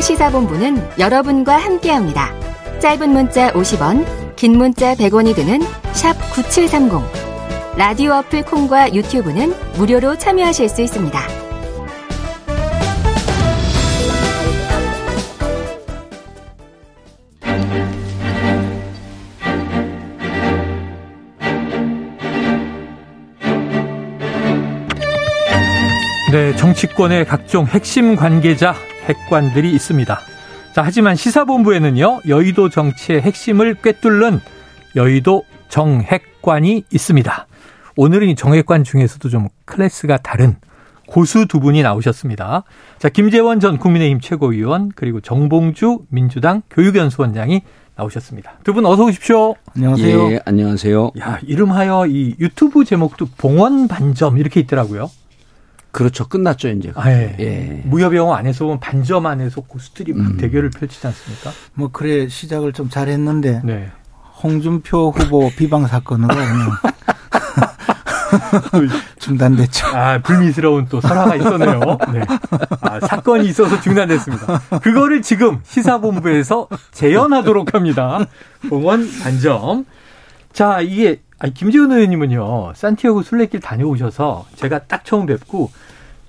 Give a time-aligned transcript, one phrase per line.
[0.00, 2.32] 김지훈의 시사본부는 여러분과 함께합니다.
[2.80, 5.60] 짧은 문자 50원, 긴 문자 100원이 드는
[5.92, 7.00] 샵 9730.
[7.76, 11.20] 라디오 어플 콩과 유튜브는 무료로 참여하실 수 있습니다.
[26.32, 28.74] 네, 정치권의 각종 핵심 관계자,
[29.06, 30.20] 핵관들이 있습니다.
[30.74, 34.40] 자, 하지만 시사본부에는요, 여의도 정치의 핵심을 꿰뚫는
[34.96, 37.46] 여의도 정핵관이 있습니다.
[37.96, 40.56] 오늘은 이 정핵관 중에서도 좀 클래스가 다른
[41.06, 42.62] 고수 두 분이 나오셨습니다.
[42.98, 47.62] 자, 김재원 전 국민의힘 최고위원, 그리고 정봉주 민주당 교육연수원장이
[47.96, 48.52] 나오셨습니다.
[48.64, 49.54] 두 분 어서 오십시오.
[49.76, 50.32] 안녕하세요.
[50.32, 51.10] 예, 안녕하세요.
[51.18, 55.10] 야, 이름하여 이 유튜브 제목도 봉원 반점 이렇게 있더라고요.
[55.92, 56.28] 그렇죠.
[56.28, 56.92] 끝났죠, 이제.
[56.94, 57.36] 아, 예.
[57.40, 57.82] 예.
[57.84, 60.36] 무협영화 안에서 보면 반점 안에서 고수들이 막 음.
[60.36, 61.50] 대결을 펼치지 않습니까?
[61.74, 63.62] 뭐, 그래, 시작을 좀 잘했는데.
[63.64, 63.90] 네.
[64.42, 66.34] 홍준표 후보 비방 사건으로
[69.18, 69.86] 중단됐죠.
[69.88, 71.80] 아, 불미스러운 또 설화가 있었네요.
[72.12, 72.20] 네.
[72.80, 74.60] 아, 사건이 있어서 중단됐습니다.
[74.82, 78.24] 그거를 지금 시사본부에서 재연하도록 합니다.
[78.68, 79.84] 봉원 반점.
[80.52, 85.70] 자, 이게 아니, 김지훈 의원님은요, 산티아고 순례길 다녀오셔서 제가 딱 처음 뵙고,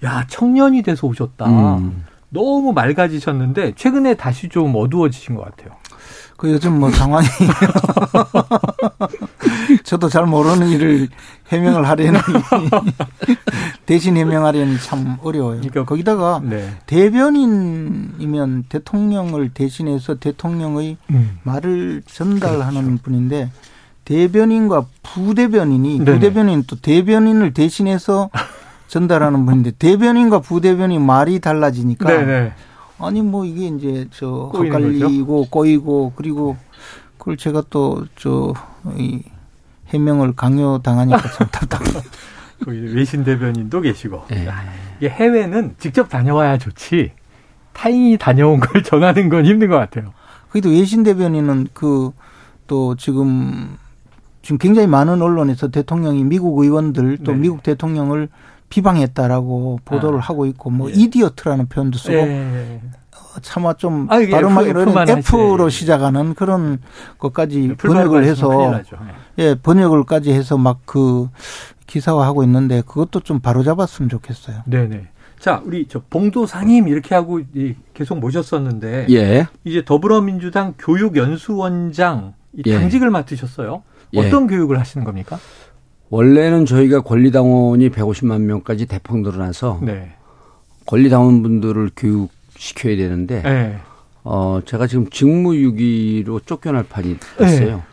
[0.04, 1.46] 야, 청년이 돼서 오셨다.
[1.78, 2.06] 음.
[2.30, 5.76] 너무 맑아지셨는데, 최근에 다시 좀 어두워지신 것 같아요.
[6.42, 7.28] 그 요즘 뭐 상황이
[9.84, 11.08] 저도 잘 모르는 일을
[11.50, 12.18] 해명을 하려니
[13.86, 15.58] 대신 해명하려니 참 어려워요.
[15.58, 16.68] 그러니까 거기다가 네.
[16.88, 21.38] 대변인이면 대통령을 대신해서 대통령의 음.
[21.44, 23.04] 말을 전달하는 그렇죠.
[23.04, 23.52] 분인데
[24.16, 26.14] 대변인과 부대변인이 네네.
[26.20, 28.30] 부대변인 또 대변인을 대신해서
[28.88, 32.54] 전달하는 분인데 대변인과 부대변인 말이 달라지니까 네네.
[33.00, 36.58] 아니 뭐 이게 이제 저 헛갈리고 꼬이고 그리고
[37.18, 38.54] 그걸 제가 또 저
[38.98, 39.22] 이
[39.90, 42.02] 해명을 강요당하니까 참 답답해요.
[42.66, 44.48] 외신 대변인도 계시고 네.
[44.98, 47.12] 이게 해외는 직접 다녀와야 좋지
[47.74, 50.14] 타인이 다녀온 걸 전하는 건 힘든 것 같아요.
[50.50, 52.12] 그래도 외신 대변인은 그
[52.68, 53.76] 또 지금
[54.42, 57.38] 지금 굉장히 많은 언론에서 대통령이 미국 의원들 또 네.
[57.38, 58.30] 미국 대통령을
[58.70, 60.22] 비방했다라고 보도를 아.
[60.22, 60.94] 하고 있고 뭐 예.
[60.94, 62.82] 이디어트라는 표현도 쓰고 예.
[63.12, 66.80] 어, 차마 좀 아, 발음하기로는 F로 시작하는 그런
[67.20, 68.82] 것까지 번역을 해서
[69.38, 69.44] 예.
[69.44, 71.30] 예 번역을까지 해서 막 그
[71.92, 74.64] 기사화하고 있는데 그것도 좀 바로잡았으면 좋겠어요.
[74.66, 75.08] 네네.
[75.40, 77.42] 자, 우리 저 봉도 상임 이렇게 하고
[77.94, 79.48] 계속 모셨었는데 예.
[79.66, 82.34] 이제 더불어민주당 교육연수원장
[82.66, 82.78] 예.
[82.78, 83.84] 당직을 맡으셨어요.
[84.14, 84.20] 예.
[84.20, 85.40] 어떤 교육을 하시는 겁니까?
[86.10, 90.14] 원래는 저희가 권리당원이 150만 명까지 대폭 늘어나서 네.
[90.86, 93.80] 권리당원분들을 교육시켜야 되는데 네.
[94.24, 97.78] 어 제가 지금 직무유기로 쫓겨날 판이 됐어요.
[97.78, 97.84] 네.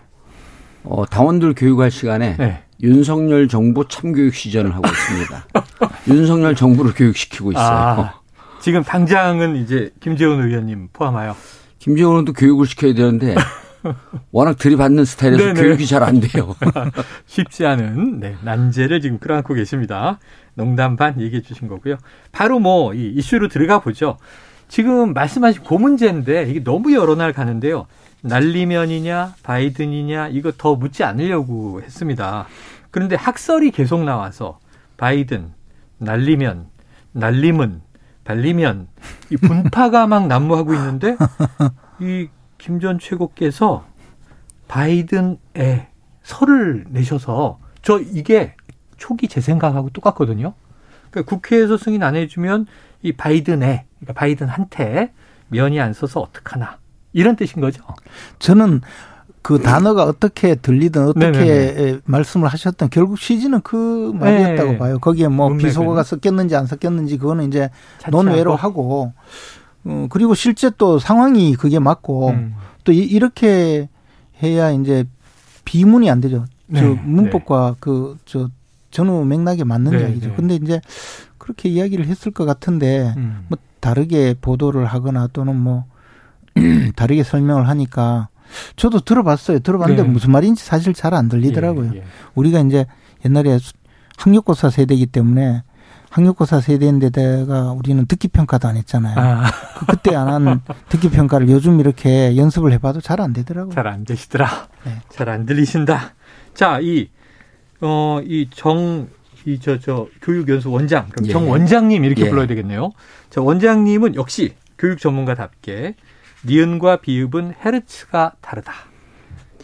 [0.84, 2.62] 어 당원들 교육할 시간에 네.
[2.82, 5.46] 윤석열 정부 참교육 시전을 하고 있습니다.
[6.08, 7.66] 윤석열 정부를 교육시키고 있어요.
[7.66, 8.14] 아,
[8.60, 11.36] 지금 당장은 이제 김재원 의원님 포함하여
[11.78, 13.34] 김재원도 교육을 시켜야 되는데
[14.32, 15.60] 워낙 들이받는 스타일에서 네네.
[15.60, 16.54] 교육이 잘 안 돼요.
[17.26, 20.18] 쉽지 않은 네, 난제를 지금 끌어안고 계십니다.
[20.54, 21.96] 농담 반 얘기해 주신 거고요.
[22.32, 24.16] 바로 뭐 이 이슈로 들어가 보죠.
[24.68, 27.86] 지금 말씀하신 그 문제인데 이게 너무 여러 날 가는데요.
[28.22, 32.46] 날리면이냐 바이든이냐 이거 더 묻지 않으려고 했습니다.
[32.90, 34.58] 그런데 학설이 계속 나와서
[34.96, 35.52] 바이든,
[35.98, 36.66] 날리면,
[37.12, 37.80] 날림은,
[38.24, 38.88] 발리면
[39.30, 41.16] 이 분파가 막 난무하고 있는데
[42.00, 43.84] 이 김 전 최고께서
[44.66, 45.88] 바이든에
[46.22, 48.54] 설을 내셔서 저 이게
[48.96, 50.54] 초기 제 생각하고 똑같거든요.
[51.10, 52.66] 그러니까 국회에서 승인 안 해주면
[53.02, 55.12] 이 바이든에 그러니까 바이든한테
[55.48, 56.78] 면이 안 서서 어떡하나
[57.12, 57.82] 이런 뜻인 거죠.
[58.38, 58.82] 저는
[59.40, 62.00] 그 단어가 어떻게 들리든 어떻게 네네네.
[62.04, 64.78] 말씀을 하셨던 결국 취지는 그 말이었다고 네.
[64.78, 64.98] 봐요.
[64.98, 67.70] 거기에 뭐 비속어가 섞였는지 안 섞였는지 그거는 이제
[68.10, 69.12] 논외로 하고
[69.84, 72.54] 어, 그리고 실제 또 상황이 그게 맞고 음.
[72.84, 73.88] 또 이, 렇게
[74.42, 75.04] 해야 이제
[75.64, 76.44] 비문이 안 되죠.
[76.66, 76.80] 네.
[76.80, 77.76] 저 문법과 네.
[77.80, 78.48] 그저
[78.90, 80.00] 전후 맥락에 맞는 네.
[80.00, 80.28] 이야기죠.
[80.28, 80.34] 네.
[80.36, 80.80] 근데 이제
[81.38, 83.44] 그렇게 이야기를 했을 것 같은데 음.
[83.48, 85.84] 뭐 다르게 보도를 하거나 또는 뭐
[86.96, 88.28] 다르게 설명을 하니까
[88.76, 89.60] 저도 들어봤어요.
[89.60, 90.08] 들어봤는데 네.
[90.08, 91.92] 무슨 말인지 사실 잘 안 들리더라고요.
[91.94, 92.04] 예, 예.
[92.34, 92.86] 우리가 이제
[93.24, 93.58] 옛날에
[94.16, 95.62] 학력고사 세대이기 때문에
[96.10, 99.14] 학력고사 세대인데다가 우리는 듣기 평가도 안 했잖아요.
[99.18, 99.44] 아.
[99.78, 103.74] 그 그때 안 한 듣기 평가를 요즘 이렇게 연습을 해봐도 잘 안 되더라고요.
[103.74, 104.68] 잘 안 되시더라.
[104.84, 105.00] 네.
[105.10, 106.14] 잘안 들리신다.
[106.54, 107.08] 자, 이
[107.80, 109.08] 어, 이 정,
[109.44, 111.32] 이, 저, 저, 교육연수 원장, 그럼 예.
[111.32, 112.28] 정 원장님 이렇게 예.
[112.30, 112.90] 불러야 되겠네요.
[113.30, 115.94] 저 원장님은 역시 교육 전문가답게
[116.44, 118.72] 니은과 비읍은 헤르츠가 다르다.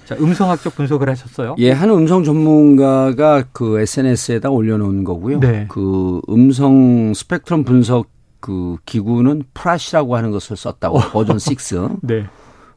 [0.05, 1.55] 자, 음성학적 분석을 하셨어요?
[1.59, 5.41] 예, 한 음성 전문가가 그 SNS에다 올려놓은 거고요.
[5.41, 5.67] 네.
[5.69, 8.09] 그 음성 스펙트럼 분석
[8.41, 12.01] 그 기구는 프라시라고 하는 것을 썼다고 버전 6.
[12.03, 12.27] 네.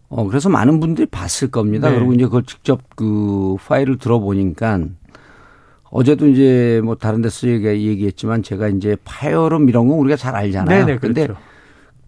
[0.10, 1.90] 어, 그래서 많은 분들이 봤을 겁니다.
[1.90, 1.96] 네.
[1.96, 4.80] 그리고 이제 그걸 직접 그 파일을 들어보니까
[5.90, 10.86] 어제도 이제 뭐 다른 데서 얘기했지만 제가 이제 파열음 이런 거 우리가 잘 알잖아요.
[10.86, 11.14] 네네, 그렇죠.
[11.14, 11.28] 근데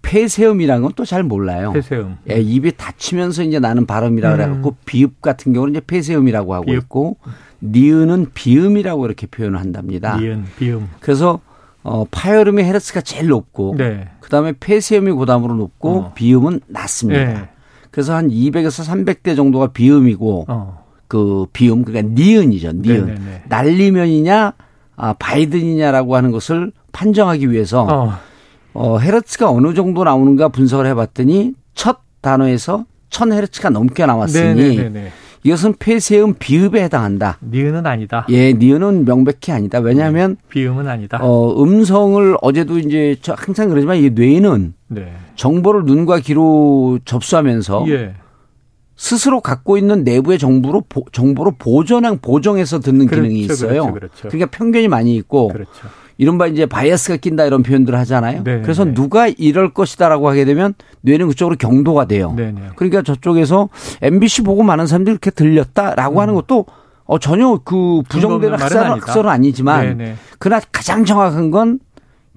[0.01, 1.71] 폐쇄음이라는 건 또 잘 몰라요.
[1.73, 2.17] 폐쇄음.
[2.29, 4.37] 예, 입이 닫히면서 이제 나는 발음이라 고 음.
[4.37, 6.77] 그래갖고 비읍 같은 경우는 이제 폐쇄음이라고 하고 비읍.
[6.83, 7.17] 있고
[7.61, 10.17] 니은은 비음이라고 이렇게 표현을 한답니다.
[10.17, 10.89] 니은, 비음.
[10.99, 11.39] 그래서
[11.83, 14.07] 어, 파열음의 헤르츠가 제일 높고 네.
[14.19, 16.13] 그다음에 폐쇄음이 고담으로 높고 어.
[16.13, 17.25] 비음은 낮습니다.
[17.25, 17.49] 네.
[17.91, 20.85] 그래서 한 200에서 300대 정도가 비음이고 어.
[21.07, 22.73] 그 비음 그러니까 니은이죠.
[22.73, 23.05] 니은.
[23.05, 23.43] 네네네.
[23.47, 24.53] 날리면이냐
[24.95, 28.13] 아, 바이든이냐라고 하는 것을 판정하기 위해서 어.
[28.73, 35.11] 어, 헤르츠가 어느 정도 나오는가 분석을 해봤더니 첫 단어에서 1000헤르츠가 넘게 나왔으니 네네네네.
[35.43, 37.37] 이것은 폐쇄음 비읍에 해당한다.
[37.41, 38.25] 니은은 아니다.
[38.29, 39.79] 예, 니은은 명백히 아니다.
[39.79, 41.19] 왜냐하면 네, 비음은 아니다.
[41.21, 45.13] 어, 음성을 어제도 이제 항상 그러지만 이 뇌는 네.
[45.35, 48.15] 정보를 눈과 귀로 접수하면서 예.
[48.97, 53.93] 스스로 갖고 있는 내부의 정보로 보, 정보로 보존한 보정해서 듣는 그렇죠, 기능이 있어요.
[53.93, 54.27] 그렇죠, 그렇죠.
[54.27, 55.71] 그러니까 편견이 많이 있고 그렇죠.
[56.19, 58.43] 이른바 이제 바이어스가 낀다 이런 표현들을 하잖아요.
[58.43, 58.93] 네 그래서 네.
[58.93, 62.33] 누가 이럴 것이다라고 하게 되면 뇌는 그쪽으로 경도가 돼요.
[62.35, 62.51] 네네.
[62.51, 62.67] 네.
[62.75, 63.69] 그러니까 저쪽에서
[64.01, 66.21] MBC 보고 많은 사람들이 이렇게 들렸다라고 음.
[66.21, 66.65] 하는 것도
[67.05, 69.93] 어, 전혀 그 부정되는 학설은, 학설은 아니지만 네네.
[69.95, 70.15] 네.
[70.39, 71.79] 그러나 가장 정확한 건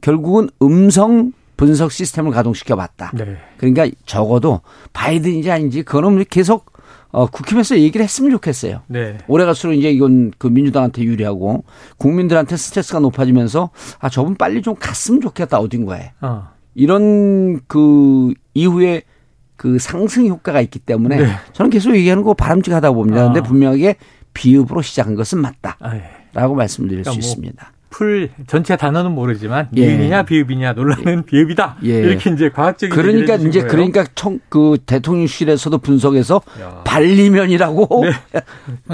[0.01, 3.11] 결국은 음성 분석 시스템을 가동시켜 봤다.
[3.15, 3.37] 네.
[3.57, 4.61] 그러니까 적어도
[4.93, 6.72] 바이든인지 아닌지 그거는 계속
[7.13, 8.81] 어, 국힘에서 얘기를 했으면 좋겠어요.
[8.89, 9.19] 네.
[9.29, 11.65] 올해 갈수록 이제 이건 그 민주당한테 유리하고
[11.99, 13.71] 국민들한테 스트레스가 높아지면서
[14.01, 16.49] 아 저분 빨리 좀 갔으면 좋겠다 어딘가에 어.
[16.75, 19.03] 이런 그 이후에
[19.57, 21.27] 그 상승 효과가 있기 때문에 네.
[21.53, 23.21] 저는 계속 얘기하는 거 바람직하다고 봅니다.
[23.21, 23.43] 그런데 아.
[23.43, 23.97] 분명하게
[24.35, 26.55] 비읍으로 시작한 것은 맞다라고 아, 예.
[26.57, 27.73] 말씀드릴 그러니까 수 뭐 있습니다.
[27.93, 29.87] 풀 전체 단어는 모르지만 예.
[29.87, 31.23] 니은이냐 비읍이냐 논란은 예.
[31.27, 31.77] 비읍이다.
[31.85, 31.89] 예.
[32.01, 33.67] 이렇게 이제 과학적인 그러니까 이제 거예요.
[33.69, 36.83] 그러니까 청, 그 대통령실에서도 분석해서 야.
[36.85, 38.05] 발리면이라고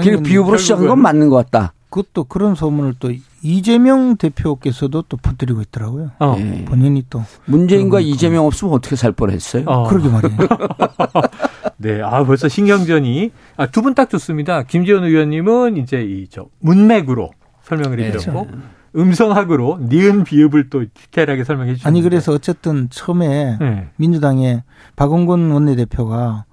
[0.03, 0.21] 네.
[0.23, 1.73] 비읍으로 시작한 건 맞는 것 같다.
[1.89, 3.11] 그것도 그런 소문을 또
[3.41, 6.11] 이재명 대표께서도 또 퍼뜨리고 있더라고요.
[6.19, 6.35] 어.
[6.37, 6.65] 예.
[6.65, 9.63] 본인이 또 문재인과 이재명 없으면 어떻게 살 뻔했어요?
[9.65, 9.87] 어.
[9.87, 10.37] 그러게 말이에요.
[11.77, 14.63] 네, 아 벌써 신경전이 아, 두 분 딱 좋습니다.
[14.63, 17.31] 김지현 의원님은 이제 이 저 문맥으로
[17.63, 18.47] 설명을 해드렸고.
[18.51, 18.57] 네.
[18.95, 21.87] 음성학으로 니은 비읍을 또 디테일하게 설명해 주셨는데.
[21.87, 23.89] 아니 그래서 어쨌든 처음에 네.
[23.97, 24.63] 민주당의
[24.95, 26.45] 박원곤 원내대표가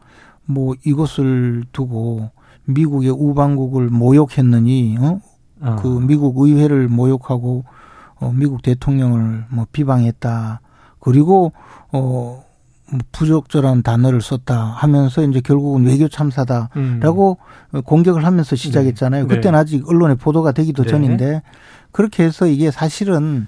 [0.44, 2.30] 뭐 이것을 두고
[2.66, 5.20] 미국의 우방국을 모욕했느니 어?
[5.60, 5.76] 어.
[5.80, 7.64] 그 미국 의회를 모욕하고
[8.16, 10.60] 어 미국 대통령을 뭐 비방했다.
[11.00, 11.52] 그리고
[11.92, 12.46] 어뭐
[13.12, 17.38] 부적절한 단어를 썼다 하면서 이제 결국은 외교 참사다라고
[17.74, 17.82] 음.
[17.82, 19.26] 공격을 하면서 시작했잖아요.
[19.26, 19.34] 네.
[19.34, 19.60] 그때는 네.
[19.60, 20.90] 아직 언론에 보도가 되기도 네.
[20.90, 21.42] 전인데
[21.96, 23.46] 그렇게 해서 이게 사실은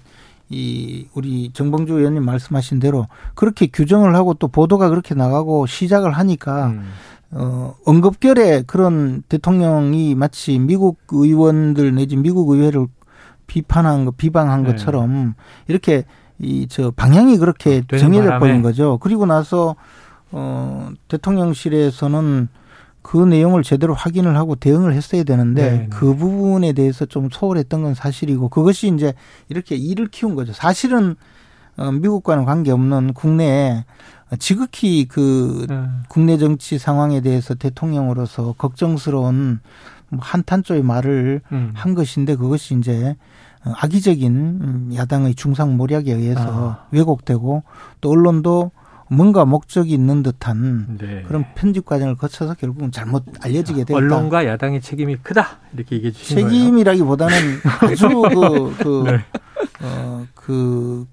[0.48, 6.68] 이 우리 정봉주 의원님 말씀하신 대로 그렇게 규정을 하고 또 보도가 그렇게 나가고 시작을 하니까
[6.68, 6.90] 음.
[7.30, 12.86] 어 언급결에 그런 대통령이 마치 미국 의원들 내지 미국 의회를
[13.46, 14.70] 비판한 거 비방한 네.
[14.70, 15.34] 것처럼
[15.66, 16.04] 이렇게
[16.38, 18.96] 이 저 방향이 그렇게 아, 정해져 버린 거죠.
[19.02, 19.76] 그리고 나서
[20.30, 22.48] 어 대통령실에서는
[23.02, 25.78] 그 내용을 제대로 확인을 하고 대응을 했어야 되는데 네네.
[25.78, 25.86] 네.
[25.90, 29.14] 그 부분에 대해서 좀 소홀했던 건 사실이고 그것이 이제
[29.48, 30.52] 이렇게 일을 키운 거죠.
[30.52, 31.16] 사실은
[31.76, 33.84] 어, 미국과는 관계없는 국내에
[34.38, 35.84] 지극히 그 네.
[36.08, 39.60] 국내 정치 상황에 대해서 대통령으로서 걱정스러운
[40.10, 41.70] 뭐 한탄조의 말을 음.
[41.74, 43.16] 한 것인데 그것이 이제
[43.62, 46.86] 악의적인 야당의 중상모략에 의해서 아.
[46.90, 47.62] 왜곡되고
[48.00, 48.70] 또 언론도
[49.10, 51.22] 뭔가 목적이 있는 듯한 네.
[51.26, 53.96] 그런 편집 과정을 거쳐서 결국은 잘못 알려지게 됐다.
[53.96, 56.50] 언론과 야당의 책임이 크다 이렇게 얘기해 주신 거예요.
[56.50, 57.34] 책임이라기보다는
[57.80, 59.24] 아주 그, 그, 네.
[59.82, 61.06] 어, 그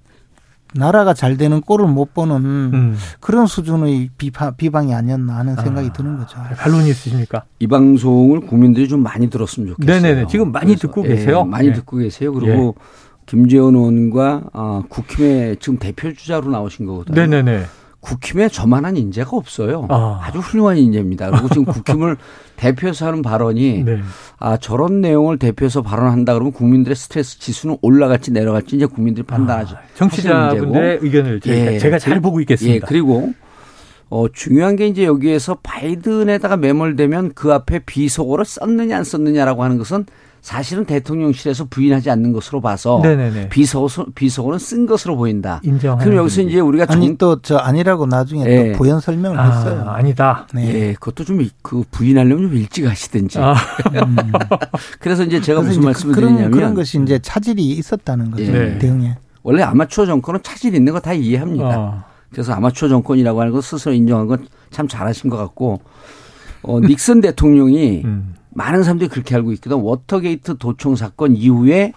[0.74, 2.98] 나라가 잘 되는 꼴을 못 보는 음.
[3.22, 6.38] 그런 수준의 비파, 비방이 아니었나 하는 생각이 아, 드는 거죠.
[6.58, 7.44] 반론이 있으십니까?
[7.60, 10.02] 이 방송을 국민들이 좀 많이 들었으면 좋겠어요.
[10.02, 10.28] 네네네.
[10.28, 11.44] 지금 많이 듣고 계세요.
[11.46, 11.74] 예, 많이 네.
[11.74, 12.34] 듣고 계세요.
[12.34, 13.06] 그리고 예.
[13.26, 17.16] 김재원 의원과 아, 국힘의 지금 대표 주자로 나오신 거거든요.
[17.16, 17.66] 네네네.
[18.06, 19.88] 국힘에 저만한 인재가 없어요.
[19.90, 20.30] 아.
[20.32, 21.32] 주 훌륭한 인재입니다.
[21.32, 22.18] 그리고 지금 국힘을
[22.56, 24.00] 대표해서 하는 발언이 네.
[24.38, 29.76] 아 저런 내용을 대표해서 발언한다 그러면 국민들의 스트레스 지수는 올라갈지 내려갈지 이제 국민들이 판단하죠.
[29.76, 32.76] 아, 정치자분들의 의견을 예, 제가 잘 보고 있겠습니다.
[32.76, 33.34] 예, 그리고
[34.10, 40.06] 어 중요한 게 이제 여기에서 바이든에다가 매몰되면 그 앞에 비속어를 썼느냐 안 썼느냐라고 하는 것은
[40.46, 43.50] 사실은 대통령실에서 부인하지 않는 것으로 봐서 네네네.
[43.50, 45.60] 비서고 비서고는 쓴 것으로 보인다.
[45.64, 45.98] 인정.
[45.98, 48.72] 그럼 여기서 이제 우리가 아니 또저 아니라고 나중에 네.
[48.72, 49.84] 또 부연 설명을 아, 했어요.
[49.88, 50.46] 아니다.
[50.54, 50.72] 네.
[50.72, 50.94] 네.
[50.94, 53.40] 그것도 좀 그 부인하려면 좀 일찍 하시든지.
[53.40, 53.56] 아.
[54.06, 54.16] 음.
[55.02, 58.52] 그래서 이제 제가 무슨 말씀을 그런, 드리냐면 그런 것이 이제 차질이 있었다는 거죠.
[58.52, 58.78] 네.
[58.78, 59.18] 대응에.
[59.42, 61.80] 원래 아마추어 정권은 차질 있는 거 다 이해합니다.
[61.80, 62.04] 어.
[62.32, 65.80] 그래서 아마추어 정권이라고 하는 거 스스로 인정한 건 참 잘하신 것 같고
[66.62, 68.36] 어, 닉슨 대통령이 음.
[68.56, 69.78] 많은 사람들이 그렇게 알고 있거든.
[69.78, 71.92] 워터게이트 도청 사건 이후에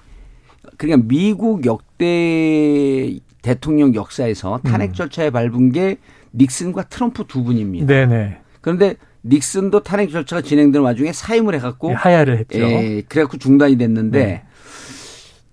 [0.77, 4.93] 그러니까 미국 역대 대통령 역사에서 탄핵 음.
[4.93, 5.99] 절차에 밟은 게
[6.35, 7.87] 닉슨과 트럼프 두 분입니다.
[7.87, 8.41] 네네.
[8.61, 12.59] 그런데 닉슨도 탄핵 절차가 진행되는 와중에 사임을 해갖고 네, 하야를 했죠.
[12.59, 14.43] 예, 그래갖고 중단이 됐는데 네.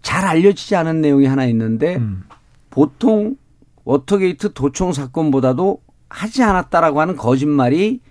[0.02, 2.24] 잘 알려지지 않은 내용이 하나 있는데 음.
[2.72, 3.36] 보통
[3.84, 8.02] 워터게이트 도청 사건보다도 하지 않았다라고 하는 거짓말이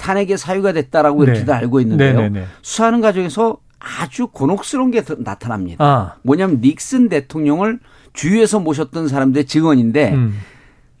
[0.00, 1.30] 탄핵의 사유가 됐다라고 네.
[1.30, 2.14] 이렇게도 알고 있는데요.
[2.14, 2.28] 네네네.
[2.30, 2.46] 네, 네.
[2.62, 5.84] 수사하는 과정에서 아주 곤혹스러운 게 나타납니다.
[5.84, 6.14] 아.
[6.22, 7.78] 뭐냐면 닉슨 대통령을
[8.14, 10.40] 주위에서 모셨던 사람들의 증언인데 음.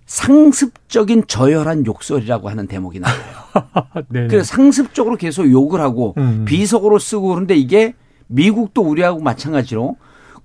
[0.06, 3.20] 상습적인 저열한 욕설이라고 하는 대목이 나와요.
[4.10, 6.44] 그래서 상습적으로 계속 욕을 하고 음.
[6.46, 7.94] 비속어로 쓰고 그런데 이게
[8.26, 9.96] 미국도 우리하고 마찬가지로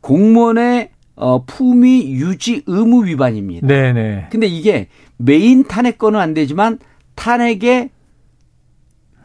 [0.02, 3.68] 공무원의 어, 품위 유지 의무 위반입니다.
[3.68, 4.28] 네네.
[4.32, 6.80] 근데 이게 메인 탄핵건은 안 되지만
[7.16, 7.90] 탄핵의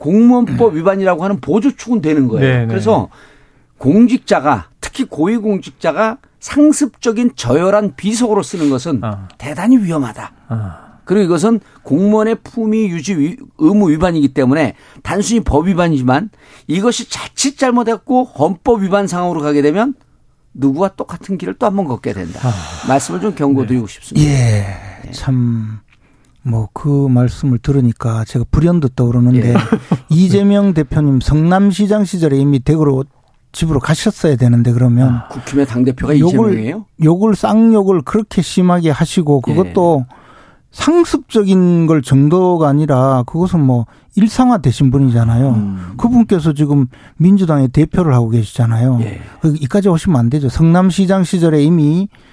[0.00, 2.46] 공무원법 위반이라고 하는 보조축은 되는 거예요.
[2.54, 2.66] 네네.
[2.66, 3.08] 그래서
[3.78, 9.28] 공직자가 특히 고위공직자가 상습적인 저열한 비속어로 쓰는 것은 어.
[9.38, 10.32] 대단히 위험하다.
[10.48, 10.72] 어.
[11.04, 16.30] 그리고 이것은 공무원의 품위 유지 의무 위반이기 때문에 단순히 법 위반이지만
[16.66, 19.94] 이것이 자칫 잘못했고 헌법 위반 상황으로 가게 되면
[20.54, 22.40] 누구와 똑같은 길을 또 한 번 걷게 된다.
[22.42, 22.52] 아.
[22.88, 23.92] 말씀을 좀 경고드리고 네.
[23.92, 24.28] 싶습니다.
[24.30, 24.34] 예.
[25.04, 25.10] 네.
[25.12, 25.80] 참
[26.42, 29.54] 뭐 그 말씀을 들으니까 제가 불현듯 떠오르는데 예.
[30.08, 33.04] 이재명 대표님 성남시장 시절에 이미 대구로
[33.52, 36.86] 집으로 가셨어야 되는데 그러면 아, 국힘의 당 대표가 이재명이에요?
[37.02, 40.20] 욕을 쌍욕을 그렇게 심하게 하시고 그것도 예.
[40.70, 45.48] 상습적인 걸 정도가 아니라 그것은 뭐 일상화 되신 분이잖아요.
[45.50, 45.94] 음.
[45.98, 48.98] 그분께서 지금 민주당의 대표를 하고 계시잖아요.
[49.02, 49.20] 예.
[49.40, 50.48] 그 이까지 오시면 안 되죠.
[50.48, 52.28] 성남시장 시절에 이미 어,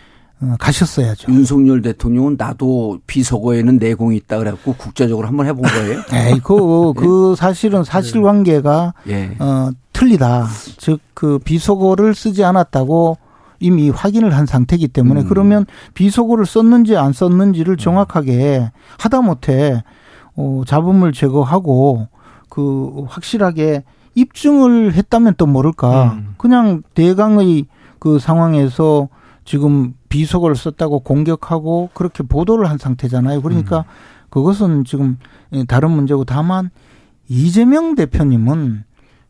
[0.59, 1.31] 가셨어야죠.
[1.31, 6.01] 윤석열 대통령은 나도 비서고에는 내공이 있다 그래갖고 국제적으로 한번 해본 거예요?
[6.13, 7.35] 에이, 그, 그 예.
[7.35, 9.35] 사실은 사실관계가 예.
[9.39, 10.47] 어, 틀리다.
[10.77, 13.17] 즉, 그 비서고를 쓰지 않았다고
[13.59, 15.25] 이미 확인을 한 상태이기 때문에 음.
[15.27, 15.65] 그러면
[15.95, 17.77] 비속어를 썼는지 안 썼는지를 음.
[17.77, 19.83] 정확하게 하다못해
[20.35, 22.07] 어, 잡음을 제거하고
[22.49, 26.13] 그 확실하게 입증을 했다면 또 모를까.
[26.13, 26.35] 음.
[26.37, 27.65] 그냥 대강의
[27.99, 29.09] 그 상황에서
[29.47, 33.41] 지금 비속어를 썼다고 공격하고 그렇게 보도를 한 상태잖아요.
[33.41, 33.83] 그러니까 음.
[34.29, 35.17] 그것은 지금
[35.69, 36.69] 다른 문제고 다만
[37.29, 38.83] 이재명 대표님은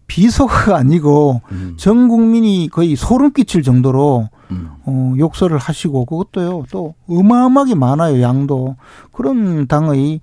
[0.08, 1.76] 비속어가 아니고 음.
[1.78, 4.70] 전 국민이 거의 소름 끼칠 정도로 음.
[4.86, 8.76] 어, 욕설을 하시고 그것도요 또 어마어마하게 많아요 양도
[9.12, 10.22] 그런 당의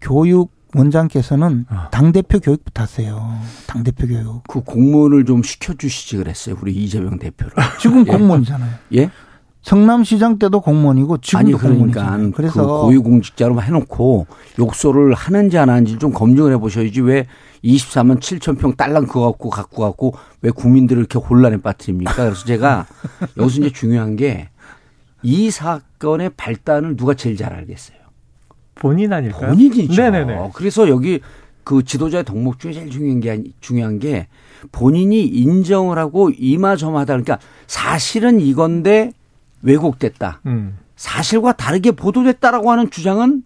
[0.00, 1.88] 교육 원장께서는 아.
[1.90, 3.38] 당 대표 교육부터 하세요.
[3.66, 4.42] 당 대표 교육.
[4.48, 6.56] 그 공무원을 좀 시켜주시지 그랬어요.
[6.60, 7.52] 우리 이재명 대표를.
[7.80, 8.10] 지금 예.
[8.10, 8.72] 공무원이잖아요.
[8.94, 9.10] 예?
[9.66, 12.30] 성남시장 때도 공무원이고 지금도 아니 그러니까 공무원이잖아요.
[12.32, 14.26] 그래서 그 고위공직자로 해놓고
[14.58, 17.26] 욕설을 하는지 안 하는지 좀 검증을 해보셔야지 왜
[17.64, 22.14] 24만 7천 평 딸랑 그거 갖고 갖고 갖고 왜 국민들을 이렇게 혼란에 빠뜨립니까?
[22.14, 22.86] 그래서 제가
[23.36, 24.48] 여기서 이제 중요한 게
[25.22, 27.98] 이 사건의 발단을 누가 제일 잘 알겠어요?
[28.76, 29.50] 본인 아닐까요?
[29.50, 30.00] 본인이죠.
[30.00, 30.50] 네네네.
[30.54, 31.20] 그래서 여기
[31.64, 34.28] 그 지도자의 덕목 중에 제일 중요한 게 중요한 게
[34.70, 39.12] 본인이 인정을 하고 이마저마하다 그러니까 사실은 이건데
[39.62, 40.40] 왜곡됐다.
[40.46, 40.78] 음.
[40.96, 43.42] 사실과 다르게 보도됐다라고 하는 주장은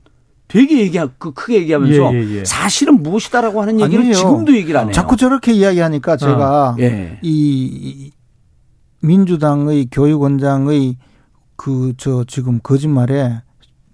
[0.49, 2.45] 되게 얘기 그 크게 얘기하면서 예, 예, 예.
[2.45, 4.15] 사실은 무엇이다라고 하는 얘기를 아니에요.
[4.15, 4.93] 지금도 얘기를 안 해요.
[4.93, 6.77] 자꾸 저렇게 이야기하니까 제가 어.
[6.81, 7.19] 예.
[7.23, 8.11] 이
[9.01, 10.97] 민주당의 교육원장의
[11.57, 13.43] 그 저 지금 거짓말에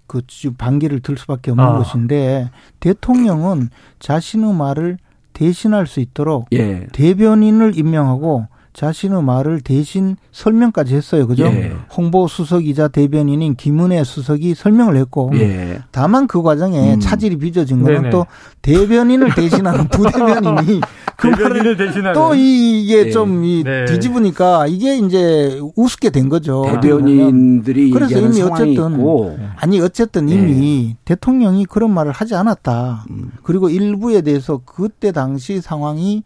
[0.07, 1.77] 그 지금 반기를 들 수밖에 없는 아.
[1.77, 3.69] 것인데 대통령은
[3.99, 4.97] 자신의 말을
[5.33, 6.87] 대신할 수 있도록 예.
[6.93, 8.47] 대변인을 임명하고
[8.77, 11.25] 자신의 말을 대신 설명까지 했어요.
[11.25, 11.45] 그죠?
[11.45, 11.73] 예.
[11.91, 15.79] 홍보 수석이자 대변인인 김은혜 수석이 설명을 했고 예.
[15.89, 16.99] 다만 그 과정에 음.
[16.99, 18.09] 차질이 빚어진 거는 네네.
[18.11, 18.27] 또
[18.61, 20.81] 대변인을 대신하는 부대변인이
[21.17, 23.09] 그 대변인을 대신하는 또 이게 예.
[23.09, 23.85] 좀이 네.
[23.85, 26.63] 뒤집으니까 이게 이제 우습게 된 거죠.
[26.79, 29.39] 대변인들이 그래서 이미 어쨌든 있고.
[29.55, 30.97] 아니 어쨌든 이미 네.
[31.03, 33.05] 대통령이 그런 말을 하지 않았다.
[33.09, 33.31] 음.
[33.41, 36.21] 그리고 일부에 대해서 그때 당시 상황이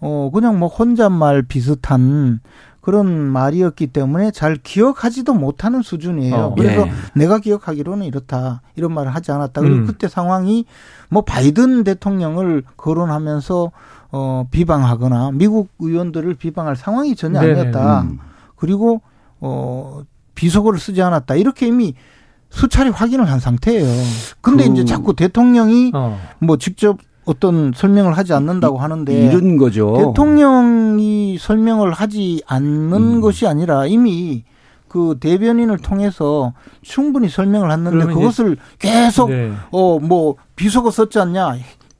[0.00, 2.40] 어, 그냥 뭐 혼잣말 비슷한
[2.80, 6.34] 그런 말이었기 때문에 잘 기억하지도 못하는 수준이에요.
[6.34, 6.92] 어, 그래서 예.
[7.14, 8.62] 내가 기억하기로는 이렇다.
[8.76, 9.60] 이런 말을 하지 않았다.
[9.60, 9.86] 그리고 음.
[9.86, 10.64] 그때 상황이
[11.10, 13.72] 뭐 바이든 대통령을 거론하면서
[14.10, 18.02] 어, 비방하거나 미국 의원들을 비방할 상황이 전혀 아니었다.
[18.02, 18.20] 음.
[18.56, 19.02] 그리고
[19.40, 20.02] 어,
[20.34, 21.34] 비속어를 쓰지 않았다.
[21.34, 21.94] 이렇게 이미
[22.48, 23.86] 수차례 확인을 한 상태예요.
[24.40, 24.72] 근데 그...
[24.72, 26.18] 이제 자꾸 대통령이 어.
[26.38, 26.96] 뭐 직접
[27.28, 29.94] 어떤 설명을 하지 않는다고 하는데 이런 거죠.
[29.98, 33.20] 대통령이 설명을 하지 않는 음.
[33.20, 34.44] 것이 아니라 이미
[34.88, 39.52] 그 대변인을 통해서 충분히 설명을 했는데 그것을 계속 네.
[39.70, 41.56] 어뭐 비속어 썼지 않냐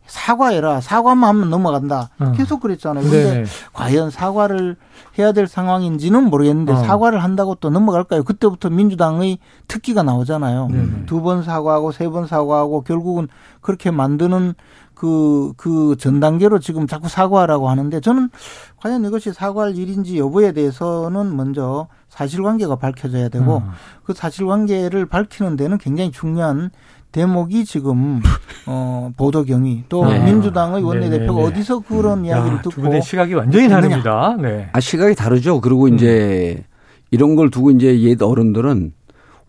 [0.07, 0.81] 사과해라.
[0.81, 2.09] 사과만 하면 넘어간다.
[2.19, 2.33] 어.
[2.33, 3.05] 계속 그랬잖아요.
[3.07, 3.45] 그런데 네.
[3.75, 4.77] 과연 사과를
[5.19, 6.77] 해야 될 상황인지는 모르겠는데 어.
[6.77, 8.25] 사과를 한다고 또 넘어갈까요?
[8.25, 10.69] 그때부터 민주당의 특기가 나오잖아요.
[10.71, 10.87] 네.
[11.05, 13.29] 두번 사과하고 세 번 사과하고 결국은
[13.61, 14.55] 그렇게 만드는
[14.99, 18.31] 그, 그 전 단계로 지금 자꾸 사과하라고 하는데 저는
[18.79, 23.71] 과연 이것이 사과할 일인지 여부에 대해서는 먼저 사실관계가 밝혀져야 되고 어.
[24.03, 26.71] 그 사실관계를 밝히는 데는 굉장히 중요한
[27.13, 28.21] 대목이 지금
[28.67, 30.19] 어 보도 경위 또 네.
[30.25, 31.47] 민주당의 원내대표가 네, 네, 네.
[31.59, 32.25] 어디서 그런 음.
[32.25, 34.37] 이야기를 야, 듣고 두 분의 시각이 완전히 다릅니다.
[34.41, 34.69] 네.
[34.73, 35.61] 아 시각이 다르죠.
[35.61, 35.95] 그리고 음.
[35.95, 36.65] 이제
[37.13, 38.93] 이런 걸 두고 이제 옛 어른들은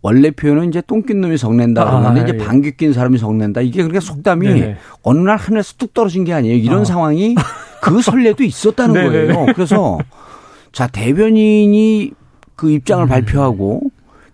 [0.01, 2.37] 원래 표현은 이제 똥낀 놈이 성낸다 그러는데 아, 이제 예.
[2.37, 3.61] 방귀 낀 사람이 성낸다.
[3.61, 4.77] 이게 그러니까 속담이 네네.
[5.03, 6.55] 어느 날 하늘에서 뚝 떨어진 게 아니에요.
[6.55, 6.85] 이런 어.
[6.85, 7.35] 상황이
[7.81, 9.45] 그 선례도 있었다는 거예요.
[9.53, 9.97] 그래서
[10.71, 12.11] 자 대변인이
[12.55, 13.09] 그 입장을 음.
[13.09, 13.81] 발표하고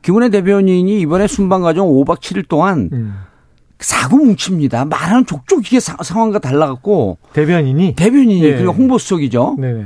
[0.02, 3.16] 김은혜 대변인이 이번에 순방 과정 5박 7일 동안 음.
[3.80, 4.86] 사고 뭉칩니다.
[4.86, 8.50] 말하는 족족 이게 사, 상황과 달라갖고 대변인이 대변인이 네.
[8.50, 9.56] 그러니까 홍보 수석이죠.
[9.60, 9.86] 네.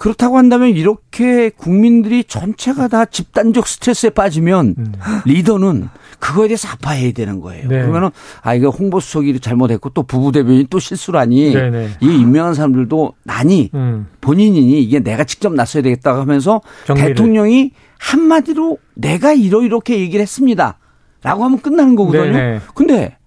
[0.00, 4.92] 그렇다고 한다면 이렇게 국민들이 전체가 다 집단적 스트레스에 빠지면 음.
[5.26, 7.68] 리더는 그거에 대해서 아파해야 되는 거예요.
[7.68, 7.80] 네.
[7.80, 8.08] 그러면은
[8.40, 11.90] 아 이거 홍보 수석이 잘못했고 또 부부 대변인 또 실수라니 네, 네.
[12.00, 14.06] 이 임명한 사람들도 나니 음.
[14.22, 17.08] 본인이니 이게 내가 직접 나서야 되겠다 하면서 정리를.
[17.08, 20.78] 대통령이 한마디로 내가 이러이렇게 얘기를 했습니다.
[21.22, 22.22] 라고 하면 끝나는 거거든요.
[22.24, 22.60] 네네.
[22.74, 23.18] 근데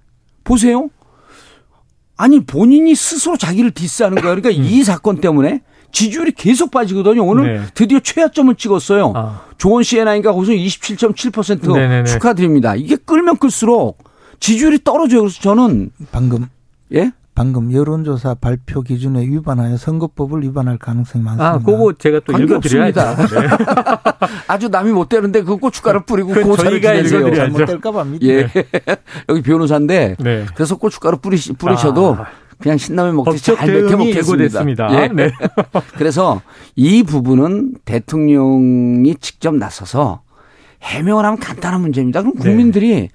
[0.43, 0.89] 보세요.
[2.17, 4.41] 아니 본인이 스스로 자기를 디스하는 거예요.
[4.41, 4.65] 그러니까 음.
[4.67, 5.61] 이 사건 때문에
[5.93, 7.23] 지지율이 계속 빠지거든요.
[7.23, 7.61] 오늘 네.
[7.73, 9.13] 드디어 최하점을 찍었어요.
[9.15, 9.41] 아.
[9.57, 12.03] 조원 CNI가 거기서 27.7% 네네네.
[12.05, 12.75] 축하드립니다.
[12.75, 14.03] 이게 끌면 끌수록
[14.39, 15.21] 지지율이 떨어져요.
[15.21, 16.47] 그래서 저는 방금
[16.93, 17.11] 예?
[17.35, 21.53] 방금 여론조사 발표 기준에 위반하여 선거법을 위반할 가능성이 많습니다.
[21.53, 23.01] 아, 그거 제가 또 읽어드려야죠.
[23.01, 23.47] 네.
[24.47, 27.35] 아주 남이 못 되는데 그 고춧가루 뿌리고 저희가 읽어드려야죠.
[27.35, 28.47] 잘못 될까봐 믿 예.
[29.29, 30.45] 여기 변호사인데 네.
[30.53, 32.27] 그래서 고춧가루 뿌리, 뿌리셔도 아.
[32.59, 35.03] 그냥 신라면 먹듯이 잘 맥혀 먹겠습니다.
[35.03, 35.07] 예.
[35.07, 35.31] 네.
[35.97, 36.41] 그래서
[36.75, 40.21] 이 부분은 대통령이 직접 나서서
[40.81, 42.21] 해명을 하면 간단한 문제입니다.
[42.21, 42.41] 그럼 네.
[42.43, 43.09] 국민들이 네.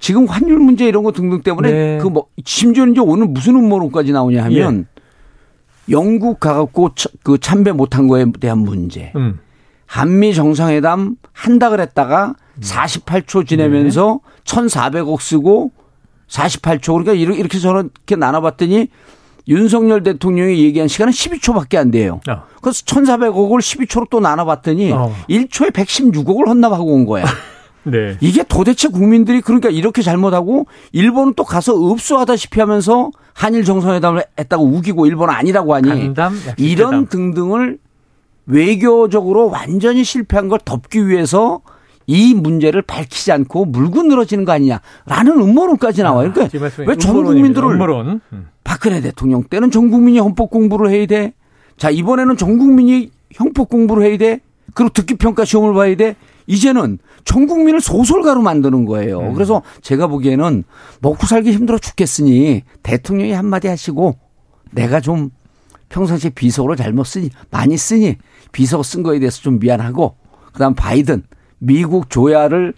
[0.00, 1.98] 지금 환율 문제 이런 거 등등 때문에 네.
[1.98, 5.92] 그 뭐 심지어 이제 오늘 무슨 음모론까지 나오냐 하면 예.
[5.92, 6.90] 영국 가갖고
[7.22, 9.12] 그 참배 못한 거에 대한 문제.
[9.16, 9.38] 음.
[9.86, 13.44] 한미 정상회담 한다 그랬다가 48초 음.
[13.46, 14.44] 지내면서 네.
[14.44, 15.72] 1,400억 쓰고
[16.28, 18.88] 48초 그러니까 이렇게 저렇게 나눠봤더니
[19.46, 22.20] 윤석열 대통령이 얘기한 시간은 12초밖에 안 돼요.
[22.28, 22.44] 어.
[22.62, 25.14] 그래서 1,400억을 12초로 또 나눠봤더니 어.
[25.28, 27.24] 1초에 116억을 헌납하고 온 거야.
[27.84, 28.16] 네.
[28.20, 35.06] 이게 도대체 국민들이 그러니까 이렇게 잘못하고 일본은 또 가서 읍수하다시피 하면서 한일 정상회담을 했다고 우기고
[35.06, 37.78] 일본은 아니라고 하니 간담, 이런 등등을
[38.46, 41.60] 외교적으로 완전히 실패한 걸 덮기 위해서
[42.06, 46.32] 이 문제를 밝히지 않고 물고 늘어지는 거 아니냐라는 음모론까지 나와요.
[46.32, 48.20] 그러니까 아, 왜전 국민들을 음모론.
[48.32, 48.48] 음.
[48.62, 51.34] 박근혜 대통령 때는 전 국민이 헌법 공부를 해야 돼.
[51.76, 54.40] 자 이번에는 전 국민이 형법 공부를 해야 돼.
[54.74, 56.16] 그리고 듣기 평가 시험을 봐야 돼.
[56.46, 59.20] 이제는 전 국민을 소설가로 만드는 거예요.
[59.20, 59.34] 음.
[59.34, 60.64] 그래서 제가 보기에는
[61.00, 64.16] 먹고 살기 힘들어 죽겠으니 대통령이 한마디 하시고
[64.72, 65.30] 내가 좀
[65.88, 68.16] 평상시에 비속어를 잘못 쓰니 많이 쓰니
[68.52, 70.16] 비속어 쓴 거에 대해서 좀 미안하고
[70.52, 71.22] 그다음 바이든
[71.64, 72.74] 미국 조야를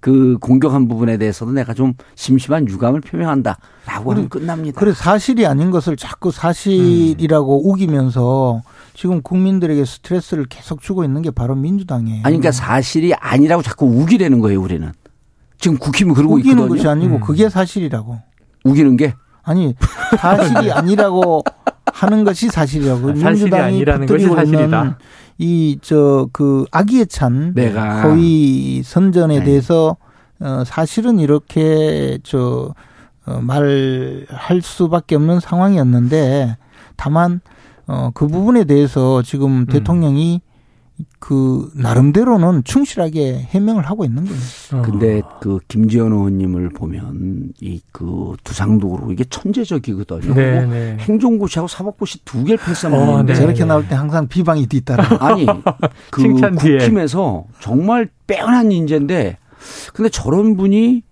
[0.00, 4.80] 그 공격한 부분에 대해서도 내가 좀 심심한 유감을 표명한다라고 하면 끝납니다.
[4.80, 7.70] 그래 사실이 아닌 것을 자꾸 사실이라고 음.
[7.70, 8.62] 우기면서
[8.94, 12.20] 지금 국민들에게 스트레스를 계속 주고 있는 게 바로 민주당이에요.
[12.24, 14.90] 아니 그러니까 사실이 아니라고 자꾸 우기려는 거예요, 우리는.
[15.58, 16.76] 지금 국힘은 그러고 우기는 있거든요.
[16.76, 17.20] 것이 아니고 음.
[17.20, 18.18] 그게 사실이라고.
[18.64, 19.14] 우기는 게?
[19.42, 19.74] 아니
[20.18, 21.42] 사실이 아니라고
[21.92, 23.08] 하는 것이 사실이라고.
[23.16, 24.98] 사실이 민주당이 아니라는 것이 사실이다.
[25.42, 28.02] 이 저 그 아기에 찬 내가.
[28.02, 29.44] 허위 선전에 네.
[29.44, 29.96] 대해서
[30.38, 32.74] 어 사실은 이렇게 저
[33.26, 36.56] 어, 말할 수밖에 없는 상황이었는데
[36.96, 37.40] 다만
[37.86, 39.66] 어, 그 부분에 대해서 지금 음.
[39.66, 40.42] 대통령이
[41.20, 44.40] 그 나름대로는 충실하게 해명을 하고 있는 거예요.
[44.74, 44.82] 어.
[44.82, 50.32] 근데 그 김지현 의원님을 보면 이 그 두상독으로 이게 천재적이거든요.
[50.32, 50.96] 네, 네.
[51.00, 53.34] 행정고시하고 사법고시 두 개를 패스하는 어, 네.
[53.34, 55.06] 저렇게 나올 때 항상 비방이 뒤따라.
[55.20, 55.44] 아니
[56.10, 59.36] 그 국힘에서 정말 빼어난 인재인데
[59.92, 61.02] 근데 저런 분이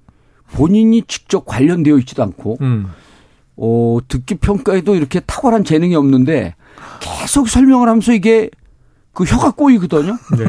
[0.52, 2.86] 본인이 직접 관련되어 있지도 않고 음.
[3.56, 6.54] 어, 듣기 평가에도 이렇게 탁월한 재능이 없는데
[7.00, 8.48] 계속 설명을 하면서 이게
[9.18, 10.16] 그 혀가 꼬이거든요.
[10.38, 10.46] 네.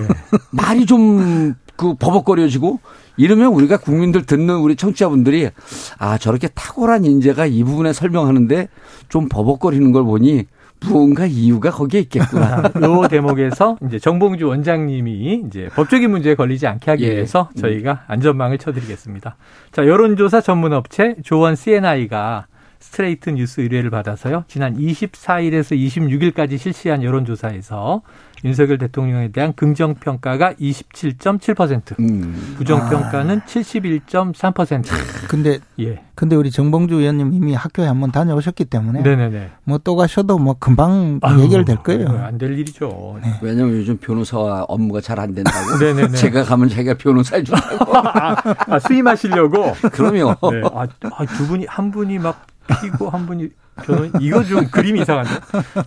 [0.51, 2.81] 말이 좀 그 버벅거려지고
[3.15, 5.49] 이러면 우리가 국민들 듣는 우리 청취자분들이
[5.97, 8.67] 아 저렇게 탁월한 인재가 이 부분에 설명하는데
[9.07, 10.43] 좀 버벅거리는 걸 보니
[10.81, 12.63] 무언가 이유가 거기에 있겠구나.
[12.83, 17.11] 요 대목에서 이제 정봉주 원장님이 이제 법적인 문제에 걸리지 않게 하기 예.
[17.11, 19.37] 위해서 저희가 안전망을 쳐드리겠습니다.
[19.71, 22.47] 자 여론조사 전문업체 조원 CNI가
[22.79, 24.43] 스트레이트 뉴스 의뢰를 받아서요.
[24.47, 28.01] 지난 24일에서 26일까지 실시한 여론조사에서
[28.45, 32.55] 윤석열 대통령에 대한 긍정 평가가 27.7%, 음.
[32.57, 33.45] 부정 평가는 아.
[33.45, 35.27] 71.3%.
[35.27, 36.01] 근데 예.
[36.15, 39.51] 근데 우리 정봉주 의원님 이미 학교에 한번 다녀오셨기 때문에 네네네.
[39.63, 42.09] 뭐 또 가셔도 뭐 금방 아유, 해결될 거예요.
[42.09, 43.17] 안 될 일이죠.
[43.23, 43.33] 네.
[43.41, 45.77] 왜냐하면 요즘 변호사와 업무가 잘 안 된다고.
[45.79, 46.15] 네네네.
[46.17, 47.95] 제가 가면 자기가 변호사 해주라고.
[47.97, 48.35] 아,
[48.67, 49.73] 아, 수임하시려고.
[49.91, 50.35] 그럼요.
[50.51, 50.61] 네.
[50.73, 52.45] 아, 아, 두 분이 한 분이 막
[52.81, 53.49] 피고 한 분이
[53.83, 55.31] 저는 이거 좀 그림이 이상한데.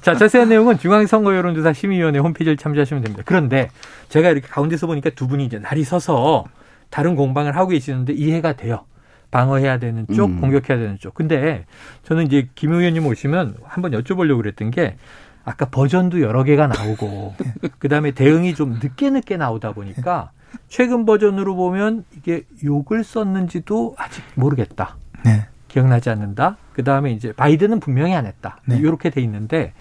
[0.01, 3.23] 자, 자세한 내용은 중앙선거 여론조사 심의위원회 홈페이지를 참조하시면 됩니다.
[3.27, 3.71] 그런데
[4.09, 6.45] 제가 이렇게 가운데서 보니까 두 분이 이제 날이 서서
[6.90, 8.85] 다른 공방을 하고 계시는데 이해가 돼요.
[9.31, 10.40] 방어해야 되는 쪽, 음.
[10.40, 11.14] 공격해야 되는 쪽.
[11.14, 11.64] 근데
[12.05, 14.97] 저는 이제 김 의원님 오시면 한번 여쭤보려고 그랬던 게
[15.45, 17.35] 아까 버전도 여러 개가 나오고
[17.81, 20.31] 그다음에 대응이 좀 늦게 늦게 나오다 보니까
[20.68, 24.97] 최근 버전으로 보면 이게 욕을 썼는지도 아직 모르겠다.
[25.25, 25.47] 네.
[25.68, 26.59] 기억나지 않는다.
[26.73, 28.59] 그 다음에 이제 바이든은 분명히 안 했다.
[28.67, 28.77] 네.
[28.79, 29.73] 이렇게 돼 있는데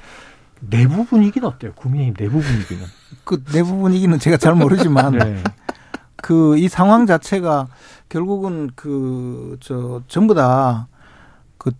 [0.59, 1.73] 내부 분위기는 어때요?
[1.73, 2.83] 국민의힘 내부 분위기는?
[3.23, 5.43] 그 내부 분위기는 제가 잘 모르지만 네.
[6.21, 7.67] 그이 상황 자체가
[8.09, 10.87] 결국은 그 저 전부 다
[11.57, 11.71] 그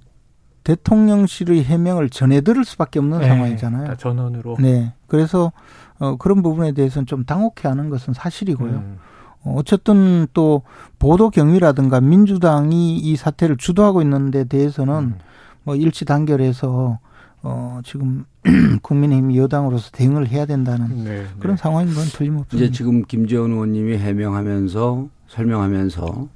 [0.64, 3.28] 대통령실의 해명을 전해 들을 수밖에 없는 네.
[3.28, 3.98] 상황이잖아요.
[3.98, 4.58] 전원으로.
[4.60, 4.94] 네.
[5.08, 5.52] 그래서
[6.00, 8.72] 어 그런 부분에 대해서는 좀 당혹해하는 것은 사실이고요.
[8.72, 8.98] 음.
[9.44, 10.64] 어, 어쨌든 또
[11.00, 15.16] 보도 경위라든가 민주당이 이 사태를 주도하고 있는 데 대해서는 음.
[15.64, 17.00] 뭐 일치 단결해서
[17.44, 18.26] 어 지금
[18.84, 21.62] 국민의힘 여당으로서 대응을 해야 된다는 네, 그런 네.
[21.62, 22.56] 상황인 건 틀림없습니다.
[22.56, 26.28] 이제 지금 김재원 의원님이 해명하면서 설명하면서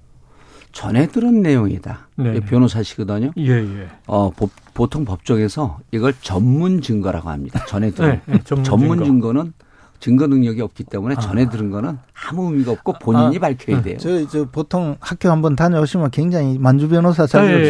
[0.72, 2.10] 전에 들은 내용이다.
[2.18, 2.40] 네.
[2.42, 3.32] 변호사시거든요.
[3.38, 3.88] 예, 예.
[4.08, 7.64] 어, 보, 보통 법정에서 이걸 전문 증거라고 합니다.
[7.66, 9.32] 전에 들은 네, 네, 전문, 전문 증거.
[9.32, 9.54] 는
[10.00, 11.50] 증거 능력이 없기 때문에 전에 아.
[11.50, 13.40] 들은 거는 아무 의미가 없고 본인이 아.
[13.40, 13.98] 밝혀야 돼요.
[14.00, 17.70] 저, 저 보통 학교 한번 다녀오시면 굉장히 만주 변호사 자격을 네.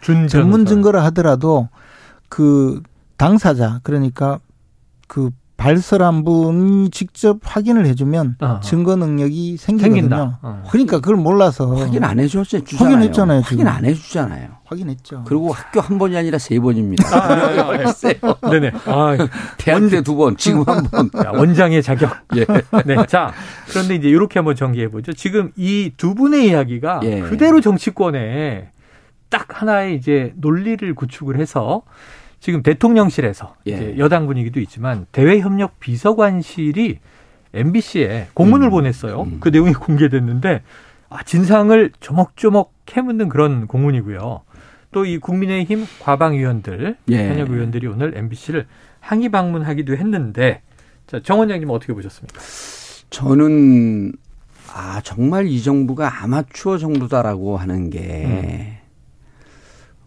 [0.00, 1.68] 주는데 전문 증거를 하더라도
[2.28, 2.82] 그
[3.16, 4.40] 당사자 그러니까
[5.06, 8.60] 그 발설한 분이 직접 확인을 해주면 어.
[8.62, 10.38] 증거 능력이 생기거든요.
[10.40, 10.62] 어.
[10.70, 12.60] 그러니까 그걸 몰라서 확인 안 해줬죠.
[12.76, 13.42] 확인했잖아요.
[13.44, 14.48] 확인 안 해주잖아요.
[14.64, 15.24] 확인했죠.
[15.26, 17.04] 그리고 학교 한 번이 아니라 세 번입니다.
[17.14, 18.70] 아, 아, 아, 네네.
[18.86, 19.16] 아,
[19.58, 21.10] 대학때 두 번, 지금 한 번.
[21.22, 22.10] 야, 원장의 자격.
[22.36, 22.46] 예.
[22.86, 22.96] 네.
[23.06, 23.30] 자,
[23.68, 25.12] 그런데 이제 이렇게 한번 전개해 보죠.
[25.12, 27.20] 지금 이 두 분의 이야기가 예.
[27.20, 28.70] 그대로 정치권에
[29.28, 31.82] 딱 하나의 이제 논리를 구축을 해서
[32.40, 33.96] 지금 대통령실에서 예.
[33.98, 36.98] 여당 분위기도 있지만 대외협력 비서관실이
[37.52, 38.70] MBC에 공문을 음.
[38.70, 39.22] 보냈어요.
[39.22, 39.36] 음.
[39.40, 40.62] 그 내용이 공개됐는데
[41.10, 44.42] 아, 진상을 조목조목 캐묻는 그런 공문이고요.
[44.92, 47.28] 또 이 국민의힘 과방위원들, 예.
[47.28, 48.66] 현역 의원들이 오늘 MBC를
[48.98, 50.62] 항의 방문하기도 했는데
[51.06, 52.40] 자, 정 원장님 어떻게 보셨습니까?
[53.10, 54.12] 저는
[54.72, 58.79] 아 정말 이 정부가 아마추어 정부다라고 하는 게 음.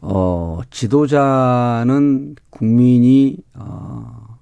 [0.06, 4.38] 어, 지도자는 국민이, 어,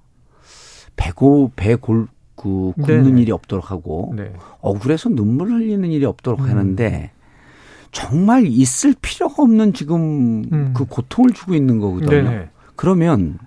[0.96, 4.32] 배고, 배골, 그, 굽는 네 일이 없도록 하고, 네.
[4.60, 6.50] 억울해서 눈물 흘리는 일이 없도록 음.
[6.50, 7.12] 하는데,
[7.92, 10.72] 정말 있을 필요가 없는 지금 음.
[10.74, 12.10] 그 고통을 주고 있는 거거든요.
[12.10, 12.48] 네네.
[12.74, 13.38] 그러면,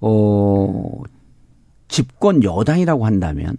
[0.00, 1.02] 어,
[1.86, 3.56] 집권 여당이라고 한다면,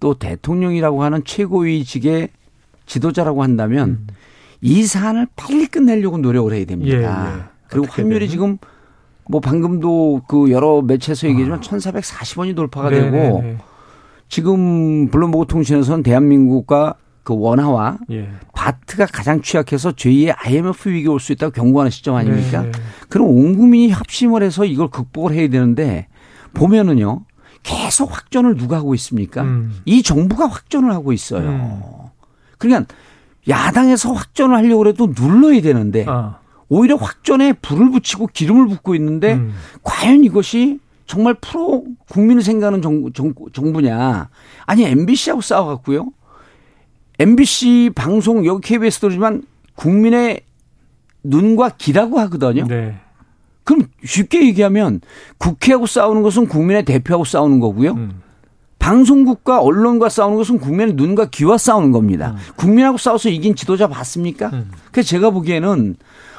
[0.00, 2.30] 또 대통령이라고 하는 최고위직의
[2.86, 4.06] 지도자라고 한다면, 음.
[4.60, 6.96] 이 사안을 빨리 끝내려고 노력을 해야 됩니다.
[6.96, 7.02] 예,
[7.38, 7.42] 예.
[7.68, 8.28] 그리고 확률이 되면?
[8.30, 8.58] 지금
[9.28, 11.62] 뭐 방금도 그 여러 매체에서 얘기했지만 아.
[11.62, 13.10] 1,440원이 돌파가 네네네.
[13.22, 13.58] 되고 네, 네.
[14.28, 18.30] 지금 블룸버그 통신에서는 대한민국과 그 원화와 예.
[18.54, 22.62] 바트가 가장 취약해서 제2의 IMF 위기 올 수 있다고 경고하는 시점 아닙니까?
[22.62, 22.72] 네.
[23.10, 26.08] 그럼 온 국민이 합심을 해서 이걸 극복을 해야 되는데
[26.54, 27.24] 보면은요
[27.62, 29.42] 계속 확전을 누가 하고 있습니까?
[29.42, 29.78] 음.
[29.84, 31.48] 이 정부가 확전을 하고 있어요.
[31.48, 31.80] 음.
[32.56, 32.86] 그러니까
[33.48, 36.38] 야당에서 확전을 하려고 해도 눌러야 되는데 어.
[36.68, 39.54] 오히려 확전에 불을 붙이고 기름을 붓고 있는데 음.
[39.82, 44.28] 과연 이것이 정말 프로 국민을 생각하는 정, 정, 정부냐.
[44.66, 46.10] 아니 MBC하고 싸워갖고요.
[47.18, 49.42] MBC 방송 여기 KBS 들지만
[49.74, 50.42] 국민의
[51.24, 52.66] 눈과 귀라고 하거든요.
[52.66, 52.96] 네.
[53.64, 55.00] 그럼 쉽게 얘기하면
[55.38, 57.92] 국회하고 싸우는 것은 국민의 대표하고 싸우는 거고요.
[57.92, 58.22] 음.
[58.78, 62.30] 방송국과 언론과 싸우는 것은 국민의 눈과 귀와 싸우는 겁니다.
[62.30, 62.36] 음.
[62.56, 64.48] 국민하고 싸워서 이긴 지도자 봤습니까?
[64.52, 64.70] 음.
[64.92, 65.96] 그래서 제가 보기에는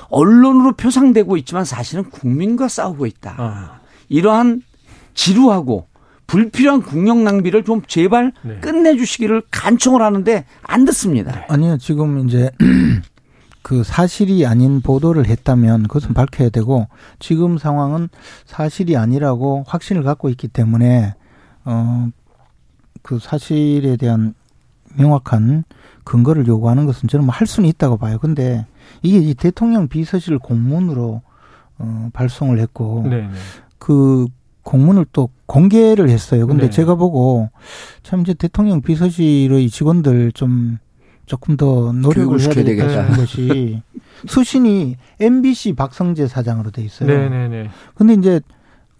[0.10, 3.36] 언론으로 표상되고 있지만 사실은 국민과 싸우고 있다.
[3.38, 3.80] 아.
[4.08, 4.63] 이러한
[5.13, 5.88] 지루하고
[6.28, 8.60] 불필요한 국력 낭비를 좀 제발 네.
[8.60, 11.45] 끝내주시기를 간청을 하는데 안 듣습니다.
[11.49, 12.52] 아니요, 지금 이제
[13.62, 16.88] 그 사실이 아닌 보도를 했다면 그것은 밝혀야 되고
[17.19, 18.10] 지금 상황은
[18.45, 21.13] 사실이 아니라고 확신을 갖고 있기 때문에
[21.65, 22.10] 어
[23.01, 24.33] 그 사실에 대한
[24.95, 25.63] 명확한
[26.03, 28.17] 근거를 요구하는 것은 저는 뭐 할 수는 있다고 봐요.
[28.19, 28.65] 근데
[29.01, 31.21] 이게 이 대통령 비서실 공문으로
[31.77, 33.27] 어 발송을 했고 네네.
[33.27, 33.29] 네.
[33.77, 34.27] 그
[34.63, 36.45] 공문을 또 공개를 했어요.
[36.47, 36.69] 근데 네.
[36.69, 37.49] 제가 보고
[38.03, 40.77] 참 이제 대통령 비서실의 직원들 좀
[41.25, 43.81] 조금 더 노력을 해야 되겠다 싶은 것이
[44.27, 47.07] 수신이 MBC 박성재 사장으로 돼 있어요.
[47.07, 47.47] 네네네.
[47.47, 47.69] 네, 네.
[47.95, 48.41] 근데 이제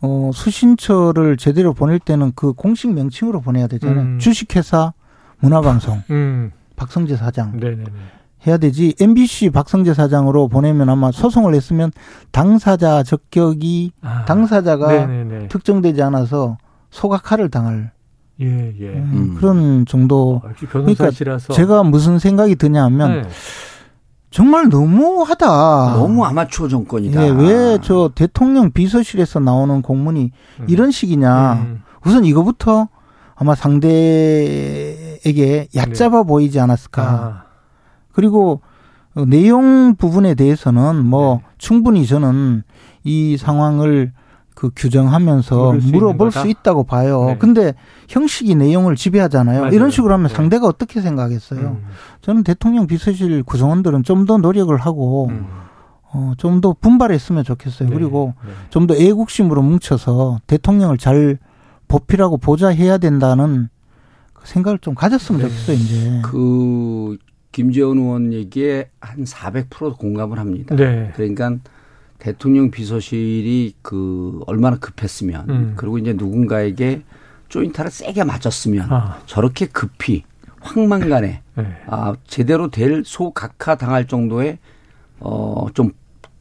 [0.02, 4.00] 어 수신처를 제대로 보낼 때는 그 공식 명칭으로 보내야 되잖아요.
[4.00, 4.20] 음.
[4.20, 4.94] 주식회사
[5.40, 6.52] 문화방송 음.
[6.76, 7.58] 박성재 사장.
[7.58, 7.84] 네네네.
[8.48, 8.96] 해야 되지.
[9.00, 11.92] MBC 박성재 사장으로 보내면 아마 소송을 했으면
[12.32, 15.48] 당사자 적격이 아, 당사자가 네네네.
[15.50, 16.58] 특정되지 않아서
[16.90, 17.92] 소각화를 당할
[18.42, 18.46] 예,
[18.80, 18.88] 예.
[18.88, 19.36] 음, 음.
[19.38, 20.42] 그런 정도.
[20.46, 23.30] 아, 그러니까 제가 무슨 생각이 드냐 하면 네.
[24.32, 25.46] 정말 너무하다.
[25.96, 27.26] 너무 아마추어 정권이다.
[27.26, 30.66] 예, 왜저 대통령 비서실에서 나오는 공문이 음.
[30.68, 31.54] 이런 식이냐.
[31.54, 31.82] 음.
[32.06, 32.90] 우선 이거부터
[33.36, 33.90] 아마 상대에게
[35.76, 36.28] 얕잡아 네.
[36.28, 37.02] 보이지 않았을까.
[37.04, 37.44] 아.
[38.12, 38.62] 그리고
[39.28, 41.44] 내용 부분에 대해서는 뭐 네.
[41.58, 42.64] 충분히 저는
[43.04, 44.12] 이 상황을
[44.60, 47.28] 그 규정하면서 물어볼 수, 수 있다고 봐요.
[47.28, 47.38] 네.
[47.38, 47.74] 근데
[48.10, 49.62] 형식이 내용을 지배하잖아요.
[49.62, 49.74] 맞아요.
[49.74, 50.36] 이런 식으로 하면 네.
[50.36, 51.62] 상대가 어떻게 생각하겠어요?
[51.62, 51.86] 음.
[52.22, 55.48] 저는 대통령 비서실 구성원들은 좀 더 노력을 하고 음.
[56.12, 57.88] 어, 좀 더 분발했으면 좋겠어요.
[57.88, 57.96] 네.
[57.96, 58.52] 그리고 네.
[58.70, 61.38] 좀더 애국심으로 뭉쳐서 대통령을 잘
[61.88, 63.70] 보필하고 보좌해야 된다는
[64.34, 65.48] 그 생각을 좀 가졌으면 네.
[65.48, 66.22] 좋겠어요, 이제.
[66.26, 67.18] 그
[67.54, 70.76] 김재원 의원 얘기에 한 400% 공감을 합니다.
[70.76, 71.14] 네.
[71.16, 71.56] 그러니까
[72.20, 75.74] 대통령 비서실이 그 얼마나 급했으면 음.
[75.76, 77.02] 그리고 이제 누군가에게
[77.48, 79.22] 조인타를 세게 맞았으면 아.
[79.26, 80.24] 저렇게 급히
[80.60, 81.84] 황망간에 네.
[81.88, 84.60] 아 제대로 될 소각화 당할 정도의
[85.20, 85.92] 어좀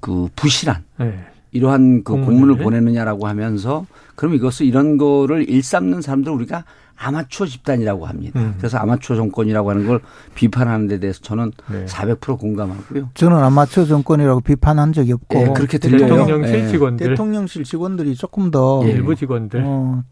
[0.00, 1.26] 그 부실한 네.
[1.52, 6.64] 이러한 그 공문을, 공문을 보내느냐라고 하면서 그럼 이것을 이런 거를 일삼는 사람들 우리가
[6.98, 8.40] 아마추어 집단이라고 합니다.
[8.40, 8.54] 음.
[8.58, 10.00] 그래서 아마추어 정권이라고 하는 걸
[10.34, 11.84] 비판하는 데 대해서 저는 네.
[11.86, 13.10] 400% 공감하고요.
[13.14, 16.08] 저는 아마추어 정권이라고 비판한 적이 없고 네, 그렇게 들려요.
[16.08, 16.68] 대통령실 네.
[16.68, 18.90] 직원들 대통령실 직원들이 조금 더 예.
[18.90, 20.02] 일부 직원들 어,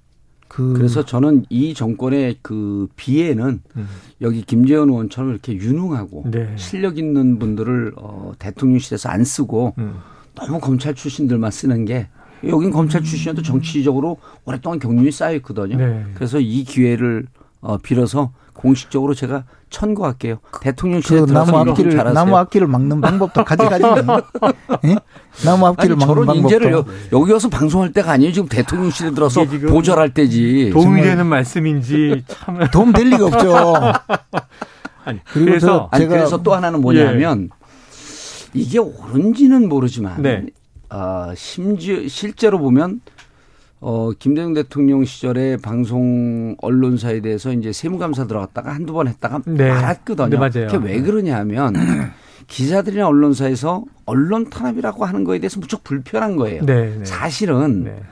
[0.47, 3.89] 그 그래서 저는 이 정권의 그 비애는 음.
[4.21, 6.53] 여기 김재원 의원처럼 이렇게 유능하고 네.
[6.57, 9.97] 실력 있는 분들을 어, 대통령실에서 안 쓰고 음.
[10.37, 12.09] 너무 검찰 출신들만 쓰는 게
[12.45, 15.77] 여긴 검찰 출신이어도 정치적으로 오랫동안 경륜이 쌓여 있거든요.
[15.77, 16.05] 네.
[16.15, 17.27] 그래서 이 기회를
[17.61, 20.39] 어, 빌어서 공식적으로 제가 천거할게요.
[20.61, 22.15] 대통령실에 그 나무 앞길을 잘하세요.
[22.15, 23.85] 나무 앞길을 막는 방법도 가지가지.
[24.87, 24.97] 예?
[25.45, 26.35] 나무 앞길을 아니, 막는 방법도.
[26.35, 28.33] 인재를 여, 여기 와서 방송할 때가 아니에요.
[28.33, 30.71] 지금 대통령실에 들어서 보절할 때지.
[30.73, 33.55] 도움이 되는 말씀인지 참 도움 될 리가 없죠.
[35.05, 37.56] 아니, 그리고 그래서 아니, 그래서 또 하나는 뭐냐면 예.
[38.57, 40.47] 이게 옳은지는 모르지만 네.
[40.89, 43.01] 아, 심지어 실제로 보면
[43.81, 49.69] 어, 김대중 대통령 시절에 방송 언론사에 대해서 이제 세무감사 들어갔다가 한두 번 했다가 네.
[49.69, 50.49] 말았거든요.
[50.51, 50.67] 네.
[50.67, 51.75] 그게 왜 그러냐 하면
[52.49, 56.65] 기자들이나 언론사에서 언론 탄압이라고 하는 거에 대해서 무척 불편한 거예요.
[56.65, 57.05] 네, 네.
[57.05, 58.03] 사실은 네.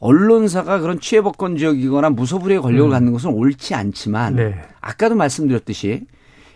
[0.00, 2.92] 언론사가 그런 취해법권 지역이거나 무소불위의 권력을 음.
[2.92, 4.54] 갖는 것은 옳지 않지만 네.
[4.80, 6.06] 아까도 말씀드렸듯이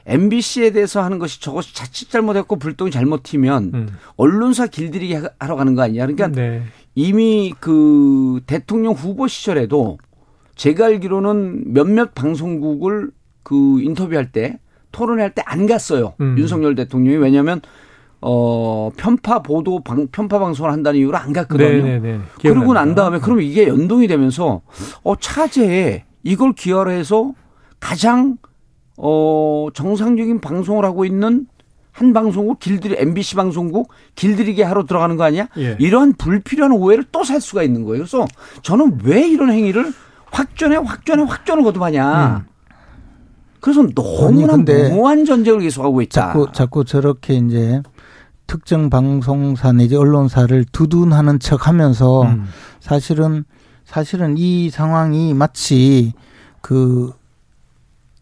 [0.08, 3.88] MBC에 대해서 하는 것이 저것이 자칫 잘못했고 불똥이 잘못 튀면 음.
[4.16, 6.06] 언론사 길들이기 하러 가는 거 아니냐.
[6.06, 6.62] 그러니까 네.
[6.94, 9.98] 이미 그 대통령 후보 시절에도
[10.56, 13.10] 제가 알기로는 몇몇 방송국을
[13.42, 14.58] 그 인터뷰할 때
[14.90, 16.14] 토론할 때 안 갔어요.
[16.20, 16.36] 음.
[16.38, 17.60] 윤석열 대통령이 왜냐하면
[18.20, 21.68] 어 편파 보도 방, 편파 방송을 한다는 이유로 안 갔거든요.
[21.68, 21.98] 네네네.
[22.00, 22.20] 네, 네.
[22.40, 24.62] 그러고 난 다음에 그러면 이게 연동이 되면서
[25.04, 27.32] 어 차제에 이걸 기여해서
[27.78, 28.38] 가장
[28.98, 31.46] 어, 정상적인 방송을 하고 있는
[31.92, 35.48] 한 방송국 길들이 MBC 방송국 길들이게 하러 들어가는 거 아니야?
[35.56, 35.76] 예.
[35.80, 37.98] 이러한 불필요한 오해를 또 살 수가 있는 거예요.
[38.04, 38.26] 그래서
[38.62, 39.92] 저는 왜 이런 행위를
[40.30, 42.36] 확전해 확전해 확전을 거듭하냐.
[42.44, 42.46] 음.
[43.60, 46.26] 그래서 너무나 무모한 전쟁을 계속하고 있다.
[46.28, 47.82] 자꾸 자꾸 저렇게 이제
[48.46, 52.44] 특정 방송사 내지 언론사를 두둔하는 척하면서 음.
[52.80, 53.44] 사실은
[53.84, 56.12] 사실은 이 상황이 마치
[56.60, 57.12] 그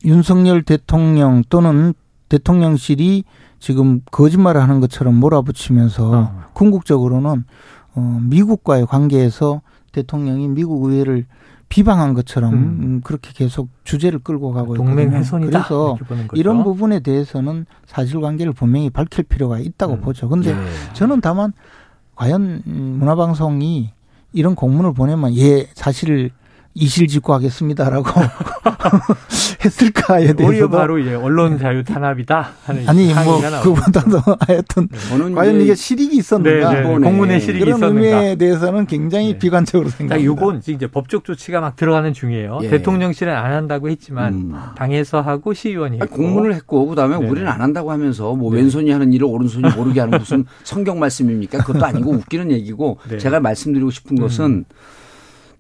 [0.05, 1.95] 윤석열 대통령 또는
[2.29, 3.25] 대통령실이
[3.59, 6.45] 지금 거짓말을 하는 것처럼 몰아붙이면서 어.
[6.53, 7.45] 궁극적으로는
[7.95, 11.27] 어 미국과의 관계에서 대통령이 미국 의회를
[11.69, 12.59] 비방한 것처럼 음.
[12.59, 15.65] 음 그렇게 계속 주제를 끌고 가고 동맹 훼손이다.
[15.65, 15.99] 그래서
[16.35, 20.01] 이런 부분에 대해서는 사실관계를 분명히 밝힐 필요가 있다고 음.
[20.01, 20.29] 보죠.
[20.29, 20.93] 근데 예.
[20.93, 21.53] 저는 다만
[22.15, 23.91] 과연 문화방송이
[24.33, 26.31] 이런 공문을 보내면 예 사실
[26.77, 28.05] 이실직고 하겠습니다라고
[29.65, 35.35] 했을까에 대해서 바로 예, 언론 자유 탄압이다 하는 아니 뭐 그보다도 하여튼 네.
[35.35, 39.39] 과연 이게 실익이 있었는가 네, 네, 공문에 실익이 그런 있었는가 의미에 대해서는 굉장히 네.
[39.39, 40.33] 비관적으로 생각합니다.
[40.33, 42.61] 이건 이제 법적 조치가 막 들어가는 중이에요.
[42.63, 42.69] 예.
[42.69, 44.55] 대통령실은 안 한다고 했지만 음.
[44.77, 46.15] 당에서 하고 시의원이 했고.
[46.17, 47.27] 공문을 했고 그다음에 네.
[47.27, 48.59] 우리는 안 한다고 하면서 뭐 네.
[48.59, 51.65] 왼손이 하는 일을 오른손이 모르게 하는 무슨 성경 말씀입니까?
[51.65, 54.65] 그것도 아니고 웃기는 얘기고 제가 말씀드리고 싶은 것은 음.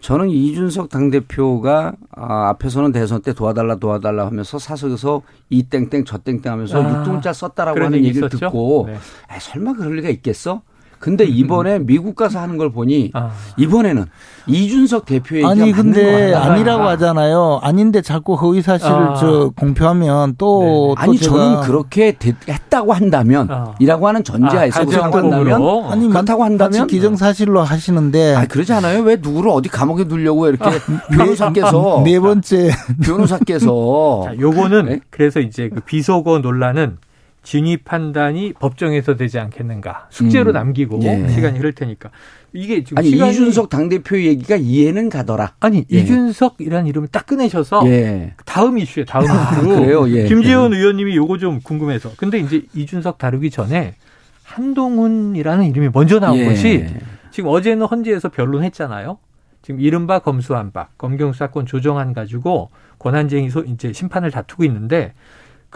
[0.07, 6.53] 저는 이준석 당대표가 아, 앞에서는 대선 때 도와달라 도와달라 하면서 사석에서 이 땡땡 저 땡땡
[6.53, 8.39] 하면서 아, 육두문자 썼다라고 하는 얘기를 있었죠?
[8.39, 8.99] 듣고 네.
[9.27, 10.63] 아, 설마 그럴 리가 있겠어?
[10.99, 13.31] 근데 이번에 미국 가서 하는 걸 보니 아.
[13.57, 14.07] 이번에는
[14.47, 17.61] 이준석 대표의 아니 근데 아니라고 하잖아요.
[17.63, 19.15] 아닌데 자꾸 허위 사실을 아.
[19.15, 22.17] 저 공표하면 또, 또 아니 저는 그렇게
[22.49, 23.75] 했다고 한다면 아.
[23.79, 29.03] 이라고 하는 전제하에서 아, 생각한다면 아니 그렇다고 한다면 기정 사실로 하시는데 아 그러지 않아요?
[29.03, 31.17] 왜 누구를 어디 감옥에 두려고 이렇게 아.
[31.17, 32.71] 변호사께서 네 번째
[33.03, 35.01] 변호사께서 자, 요거는 네?
[35.11, 36.99] 그래서 이제 그 비속어 논란은
[37.47, 40.55] 진위 판단이 법정에서 되지 않겠는가 숙제로 음.
[40.55, 41.29] 남기고 예.
[41.29, 42.11] 시간이 흐를 테니까
[42.53, 45.55] 이게 지금 아니 시간이 이준석 당대표 얘기가 이해는 가더라.
[45.61, 45.99] 아니 예.
[45.99, 48.35] 이준석이라는 이름을 딱 꺼내셔서 예.
[48.45, 49.63] 다음 이슈에 다음 아, 이슈.
[49.63, 50.11] 그래요.
[50.11, 50.25] 예.
[50.25, 53.95] 김재원 의원님이 요거 좀 궁금해서 근데 이제 이준석 다루기 전에
[54.43, 56.47] 한동훈이라는 이름이 먼저 나온 예.
[56.47, 56.85] 것이
[57.31, 59.19] 지금 어제는 헌재에서 변론했잖아요.
[59.63, 65.13] 지금 이른바 검수한박 검경 사건 조정안 가지고 권한쟁의 소 이제 심판을 다투고 있는데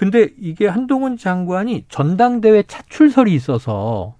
[0.00, 4.14] 근데 이게 한동훈 장관이 전당대회 차출설이 있어서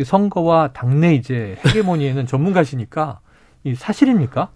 [0.00, 3.18] 선거와 당내 이제 헤게모니에는 전문가시니까
[3.64, 4.50] 이 사실입니까?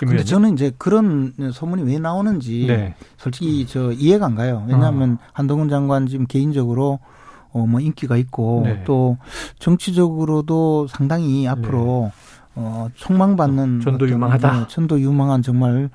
[0.00, 2.94] 근데 저는 이제 그런 소문이 왜 나오는지 네.
[3.16, 4.66] 솔직히 저 이해가 안 가요.
[4.68, 5.18] 왜냐하면 어.
[5.32, 6.98] 한동훈 장관 지금 개인적으로
[7.54, 8.84] 어 뭐 인기가 있고 네.
[8.84, 9.16] 또
[9.58, 12.34] 정치적으로도 상당히 앞으로 네.
[12.56, 14.52] 어 촉망받는 전도 유망하다.
[14.52, 15.88] 네, 전도 유망한 정말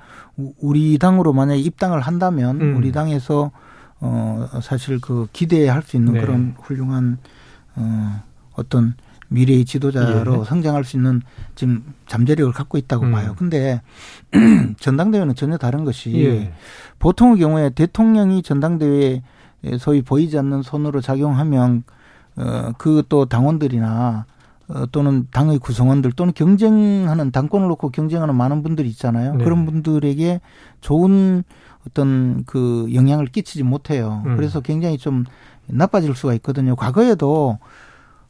[0.60, 2.76] 우리 당으로 만약에 입당을 한다면 음.
[2.76, 3.52] 우리 당에서
[4.00, 6.20] 어, 사실 그 기대할 수 있는 네.
[6.20, 7.18] 그런 훌륭한,
[7.76, 8.22] 어,
[8.54, 8.94] 어떤
[9.28, 10.44] 미래의 지도자로 예.
[10.44, 11.22] 성장할 수 있는
[11.54, 13.12] 지금 잠재력을 갖고 있다고 음.
[13.12, 13.34] 봐요.
[13.38, 13.80] 근데
[14.80, 16.52] 전당대회는 전혀 다른 것이 예.
[16.98, 19.22] 보통의 경우에 대통령이 전당대회에
[19.78, 21.84] 소위 보이지 않는 손으로 작용하면
[22.36, 24.32] 어, 그 또 당원들이나 어,
[24.92, 29.34] 또는 당의 구성원들 또는 경쟁하는 당권을 놓고 경쟁하는 많은 분들이 있잖아요.
[29.36, 29.44] 네.
[29.44, 30.40] 그런 분들에게
[30.80, 31.44] 좋은
[31.86, 34.22] 어떤 그 영향을 끼치지 못해요.
[34.26, 34.36] 음.
[34.36, 35.24] 그래서 굉장히 좀
[35.66, 36.76] 나빠질 수가 있거든요.
[36.76, 37.58] 과거에도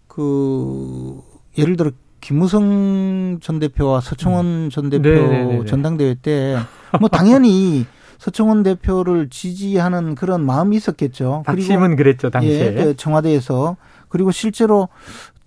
[0.06, 1.20] 그
[1.58, 4.70] 예를 들어 김무성 전 대표와 서청원 음.
[4.70, 5.64] 전 대표 네네네네.
[5.66, 6.56] 전당대회 때
[6.98, 7.86] 뭐 당연히
[8.18, 11.42] 서청원 대표를 지지하는 그런 마음이 있었겠죠.
[11.46, 13.76] 그리고 그랬죠 당시에 예, 그 청와대에서
[14.08, 14.88] 그리고 실제로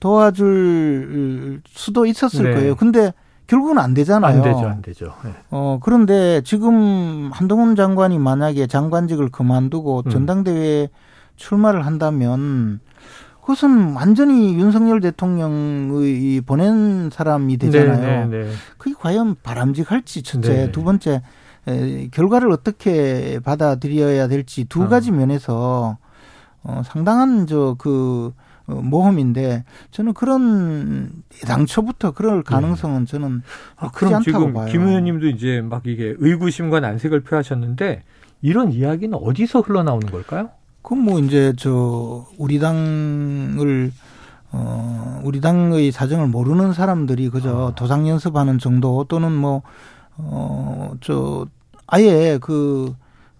[0.03, 2.53] 도와줄 수도 있었을 네.
[2.53, 2.75] 거예요.
[2.75, 3.13] 근데
[3.47, 4.35] 결국은 안 되잖아요.
[4.35, 5.13] 안 되죠, 안 되죠.
[5.23, 5.31] 네.
[5.49, 10.11] 어, 그런데 지금 한동훈 장관이 만약에 장관직을 그만두고 음.
[10.11, 10.89] 전당대회에
[11.37, 12.81] 출마를 한다면
[13.39, 18.27] 그것은 완전히 윤석열 대통령의 보낸 사람이 되잖아요.
[18.27, 18.51] 네, 네, 네.
[18.77, 20.71] 그게 과연 바람직할지 첫째, 네.
[20.73, 21.21] 두 번째
[21.65, 24.87] 에, 결과를 어떻게 받아들여야 될지 두 아.
[24.89, 25.97] 가지 면에서
[26.63, 31.11] 어, 상당한 저그 어, 모험인데 저는 그런
[31.45, 33.41] 당초부터 그럴 가능성은 저는
[33.75, 34.71] 아, 않다고 지금 봐요.
[34.71, 38.03] 김 의원님도 이제 막 이게 의구심과 난색을 표하셨는데
[38.41, 40.49] 이런 이야기는 어디서 흘러나오는 걸까요?
[40.81, 43.91] 그건 뭐 이제 저 우리 당을
[44.51, 47.75] 어 우리 당의 사정을 모르는 사람들이 그저 아.
[47.75, 49.63] 도상 연습하는 정도 또는 뭐
[50.17, 51.47] 어 저
[51.87, 52.93] 아예 그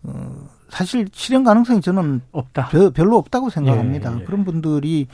[0.04, 2.70] 어, 사실 실현 가능성이 저는 없다.
[2.96, 4.12] 별로 없다고 생각합니다.
[4.12, 4.24] 예, 예.
[4.24, 5.06] 그런 분들이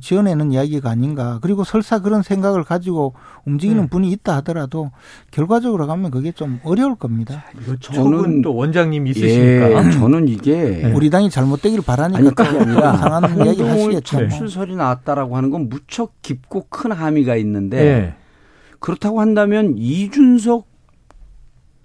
[0.00, 1.38] 지어내는 이야기가 아닌가.
[1.42, 3.14] 그리고 설사 그런 생각을 가지고
[3.46, 3.86] 움직이는 예.
[3.86, 4.90] 분이 있다 하더라도
[5.30, 7.44] 결과적으로 가면 그게 좀 어려울 겁니다.
[7.78, 13.62] 저는 또 원장님 있으시니까 예, 저는 이게 우리 당이 잘못되기를 바라니까 아니, 아니라 상한 이야기
[13.62, 14.28] 하시겠죠.
[14.28, 18.14] 출설이 나왔다라고 하는 건 무척 깊고 큰 함의가 있는데 예.
[18.80, 20.69] 그렇다고 한다면 이준석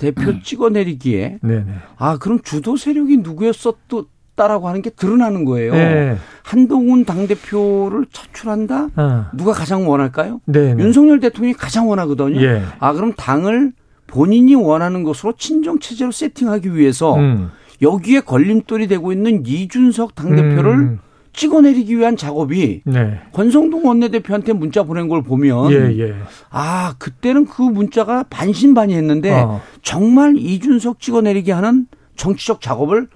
[0.05, 0.41] 대표 음.
[0.43, 1.65] 찍어내리기에 네네.
[1.97, 5.73] 아 그럼 주도 세력이 누구였었다라고 하는 게 드러나는 거예요.
[5.73, 6.17] 네.
[6.43, 8.89] 한동훈 당 대표를 차출한다.
[8.95, 9.25] 어.
[9.33, 10.41] 누가 가장 원할까요?
[10.45, 10.83] 네네.
[10.83, 12.39] 윤석열 대통령이 가장 원하거든요.
[12.41, 12.61] 예.
[12.79, 13.71] 아 그럼 당을
[14.07, 17.49] 본인이 원하는 것으로 친정 체제로 세팅하기 위해서 음.
[17.81, 20.99] 여기에 걸림돌이 되고 있는 이준석 당 대표를 음.
[21.35, 23.19] 찍어내리기 위한 작업이 네.
[23.33, 26.15] 권성동 원내대표한테 문자 보낸 걸 보면 예, 예.
[26.49, 29.61] 아 그때는 그 문자가 반신반의했는데 어.
[29.81, 33.07] 정말 이준석 찍어내리기 하는 정치적 작업을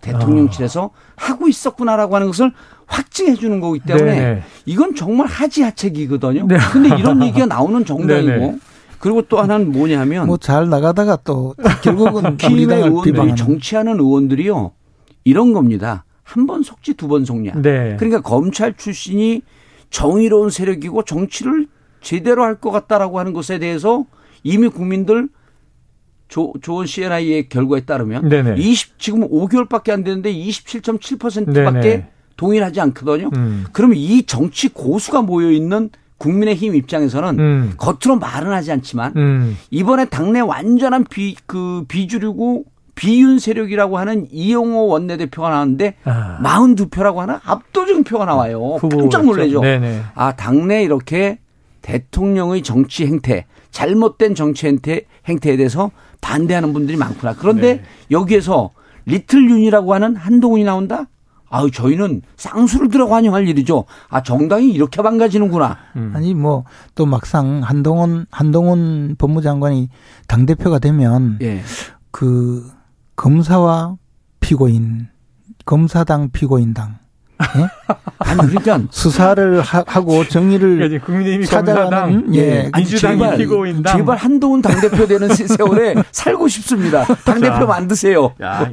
[0.00, 0.90] 대통령실에서 어.
[1.16, 2.52] 하고 있었구나라고 하는 것을
[2.86, 4.42] 확증해 주는 거기 때문에 네네.
[4.66, 6.46] 이건 정말 하지하책이거든요.
[6.46, 6.56] 네.
[6.72, 8.58] 근데 이런 얘기가 나오는 정당이고
[8.98, 14.72] 그리고 또 하나는 뭐냐면 뭐 잘 나가다가 또 결국은 김의 의원들이 정치하는 의원들이요
[15.24, 16.04] 이런 겁니다.
[16.26, 17.52] 한 번 속지 두 번 속냐.
[17.62, 17.96] 네.
[17.98, 19.42] 그러니까 검찰 출신이
[19.90, 21.68] 정의로운 세력이고 정치를
[22.00, 24.04] 제대로 할 것 같다라고 하는 것에 대해서
[24.42, 25.28] 이미 국민들
[26.28, 28.56] 조, 좋은 CNI의 결과에 따르면 네네.
[28.60, 32.08] 20 지금 5개월밖에 안 되는데 27.7%밖에 네네.
[32.36, 33.30] 동일하지 않거든요.
[33.36, 33.64] 음.
[33.72, 37.72] 그러면 이 정치 고수가 모여 있는 국민의힘 입장에서는 음.
[37.76, 39.56] 겉으로 말은 하지 않지만 음.
[39.70, 42.64] 이번에 당내 완전한 비 그 비주류고
[42.96, 46.40] 비윤 세력이라고 하는 이용호 원내대표가 나왔는데 아.
[46.42, 48.78] 42표라고 하는 압도적인 표가 나와요.
[48.90, 49.62] 깜짝 놀래죠.
[50.14, 51.38] 아 당내 이렇게
[51.82, 55.90] 대통령의 정치 행태 잘못된 정치 행태 행태에 대해서
[56.20, 57.36] 반대하는 분들이 많구나.
[57.36, 57.82] 그런데 네.
[58.10, 58.70] 여기에서
[59.04, 61.06] 리틀 윤이라고 하는 한동훈이 나온다?
[61.48, 63.84] 아유, 저희는 쌍수를 들어 환영할 일이죠.
[64.08, 65.78] 아, 정당이 이렇게 망가지는구나.
[65.94, 66.12] 음.
[66.14, 66.64] 아니, 뭐,
[66.96, 69.88] 또 막상 한동훈, 한동훈 법무장관이
[70.26, 71.62] 당대표가 되면, 예.
[72.10, 72.68] 그,
[73.16, 73.96] 검사와
[74.40, 75.08] 피고인,
[75.64, 76.98] 검사당 피고인당,
[77.58, 77.68] 예?
[78.18, 84.80] 아니 그러니까 수사를 하, 고 정의를 그러니까 국민의힘이 찾아가는 예 민주당이 피고인당 제발 한동훈 당
[84.80, 87.04] 대표 되는 세월에 살고 싶습니다.
[87.24, 88.34] 당 대표 만드세요.
[88.42, 88.70] 야,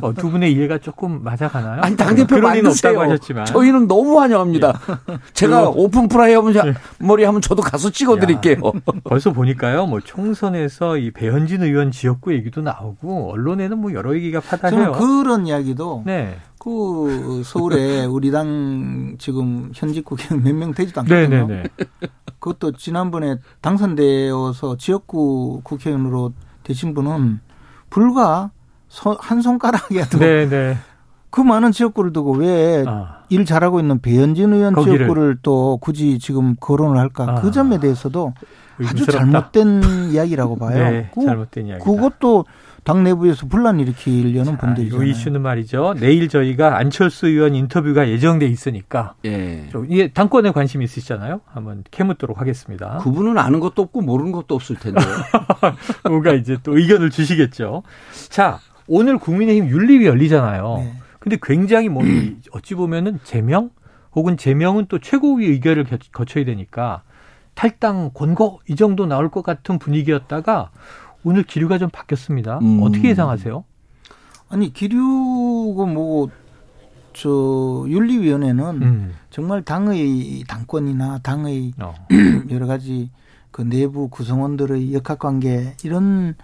[0.00, 1.82] 어, 두 분의 이해가 조금 맞아가나요?
[1.82, 3.00] 아니 당 대표 만드세요.
[3.00, 3.46] 하셨지만.
[3.46, 4.80] 저희는 너무 환영합니다.
[5.10, 5.18] 예.
[5.32, 6.74] 제가 오픈 프라이 하면 예.
[6.98, 8.56] 머리 하면 저도 가서 찍어드릴게요.
[9.04, 14.92] 벌써 보니까요, 뭐 총선에서 이 배현진 의원 지역구 얘기도 나오고 언론에는 뭐 여러 얘기가 파다해요.
[14.92, 16.36] 그런 이야기도 네.
[16.64, 21.46] 그 서울에 우리 당 지금 현직 국회의원 몇 명 되지도 않거든요.
[21.46, 21.64] 네네네.
[22.38, 27.40] 그것도 지난번에 당선되어서 지역구 국회의원으로 되신 분은
[27.90, 28.50] 불과
[29.18, 30.78] 한 손가락이라도 네네.
[31.28, 33.24] 그 많은 지역구를 두고 왜일 아.
[33.44, 34.98] 잘하고 있는 배현진 의원 거기를.
[34.98, 37.26] 지역구를 또 굳이 지금 거론을 할까?
[37.28, 37.34] 아.
[37.40, 38.32] 그 점에 대해서도
[38.86, 40.78] 아주 잘못된 이야기라고 봐요.
[40.90, 41.84] 네, 그, 잘못된 이야기.
[41.84, 42.44] 그것도
[42.84, 45.02] 당 내부에서 분란 일으키려는 분들이죠.
[45.02, 45.94] 이 이슈는 말이죠.
[45.98, 49.68] 내일 저희가 안철수 의원 인터뷰가 예정돼 있으니까 예.
[49.88, 51.40] 이게 당권에 관심 있으시잖아요.
[51.46, 52.98] 한번 캐묻도록 하겠습니다.
[52.98, 55.06] 그분은 아는 것도 없고 모르는 것도 없을 텐데요.
[56.04, 57.82] 뭔가 이제 또 의견을 주시겠죠.
[58.28, 60.76] 자, 오늘 국민의힘 윤리위 열리잖아요.
[60.78, 60.94] 네.
[61.18, 62.02] 근데 굉장히 뭐
[62.52, 63.70] 어찌 보면은 제명
[64.14, 67.02] 혹은 제명은 또 최고위 의결을 거쳐야 되니까
[67.54, 70.70] 탈당 권고 이 정도 나올 것 같은 분위기였다가
[71.24, 72.58] 오늘 기류가 좀 바뀌었습니다.
[72.58, 72.80] 음.
[72.82, 73.64] 어떻게 예상하세요?
[74.50, 79.12] 아니 기류가 뭐저 윤리위원회는 음.
[79.30, 81.94] 정말 당의 당권이나 당의 어.
[82.50, 83.10] 여러 가지
[83.50, 86.34] 그 내부 구성원들의 역학관계 이런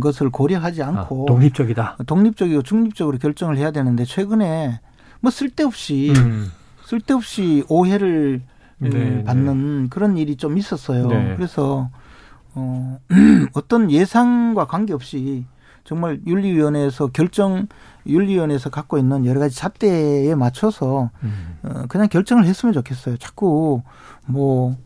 [0.00, 1.98] 것을 고려하지 않고 아, 독립적이다.
[2.06, 4.80] 독립적이고 중립적으로 결정을 해야 되는데 최근에
[5.20, 6.50] 뭐 쓸데없이 음.
[6.84, 8.42] 쓸데없이 오해를
[8.78, 9.24] 네, 네.
[9.24, 9.88] 받는 네.
[9.90, 11.06] 그런 일이 좀 있었어요.
[11.06, 11.34] 네.
[11.36, 11.88] 그래서
[12.56, 12.98] 어,
[13.54, 15.44] 어떤 예상과 관계없이
[15.84, 17.68] 정말 윤리위원회에서 결정
[18.06, 21.58] 윤리위원회에서 갖고 있는 여러 가지 잣대에 맞춰서 음.
[21.62, 23.16] 어, 그냥 결정을 했으면 좋겠어요.
[23.18, 23.82] 자꾸
[24.26, 24.76] 뭐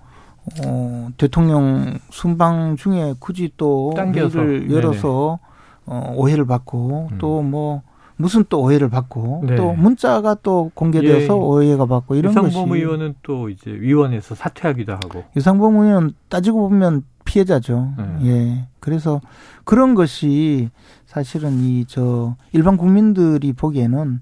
[0.67, 5.39] 어, 대통령 순방 중에 굳이 또 회의를 열어서
[5.87, 7.19] 어, 오해를 받고 음.
[7.19, 7.83] 또뭐
[8.17, 9.57] 무슨 또 오해를 받고 네.
[9.57, 11.39] 또 문자가 또 공개돼서 예.
[11.39, 16.69] 오해가 받고 이런 유상범 것이 유상범 의원은 또 이제 위원회에서 사퇴하기도 하고 유상범 의원 따지고
[16.69, 17.95] 보면 피해자죠.
[17.97, 18.27] 네.
[18.27, 18.67] 예.
[18.81, 19.21] 그래서
[19.65, 20.71] 그런 것이
[21.07, 24.21] 사실은 이 저 일반 국민들이 보기에는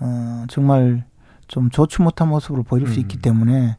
[0.00, 1.04] 어 정말
[1.48, 2.92] 좀 좋지 못한 모습으로 보일 음.
[2.92, 3.76] 수 있기 때문에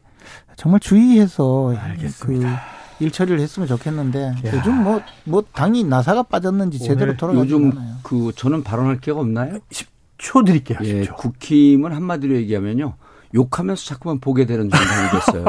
[0.56, 2.60] 정말 주의해서 알겠습니다.
[2.98, 4.34] 그 일처리를 했으면 좋겠는데 야.
[4.54, 7.96] 요즘 뭐뭐 뭐 당이 나사가 빠졌는지 제대로 돌아가지 요즘 않아요.
[8.02, 9.58] 그 저는 발언할 기회가 없나요?
[9.70, 10.78] 10초 드릴게요.
[10.78, 10.86] 10초.
[10.86, 12.94] 예, 국힘은 한마디로 얘기하면요.
[13.36, 15.44] 욕하면서 자꾸만 보게 되는 정당이 됐어요.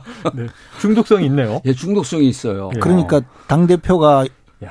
[0.34, 0.46] 네.
[0.80, 1.60] 중독성이 있네요.
[1.66, 2.70] 예, 중독성이 있어요.
[2.76, 2.80] 예.
[2.80, 4.24] 그러니까 당 대표가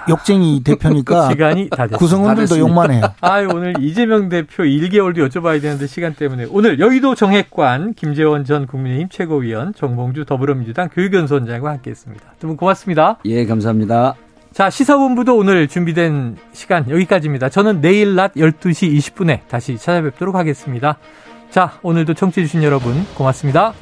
[0.09, 3.03] 욕쟁이 대표니까 시간이 다 구성원들도 욕만 해요.
[3.21, 9.09] 아, 오늘 이재명 대표 1개월도 여쭤봐야 되는데 시간 때문에 오늘 여의도 정액관 김재원 전 국민의힘
[9.09, 12.25] 최고위원 정봉주 더불어민주당 교육연수원장과 함께했습니다.
[12.39, 13.17] 두 분 고맙습니다.
[13.25, 14.15] 예, 감사합니다.
[14.53, 17.47] 자, 시사본부도 오늘 준비된 시간 여기까지입니다.
[17.49, 20.97] 저는 내일 낮 12시 20분에 다시 찾아뵙도록 하겠습니다.
[21.51, 23.73] 자, 오늘도 청취해주신 여러분 고맙습니다.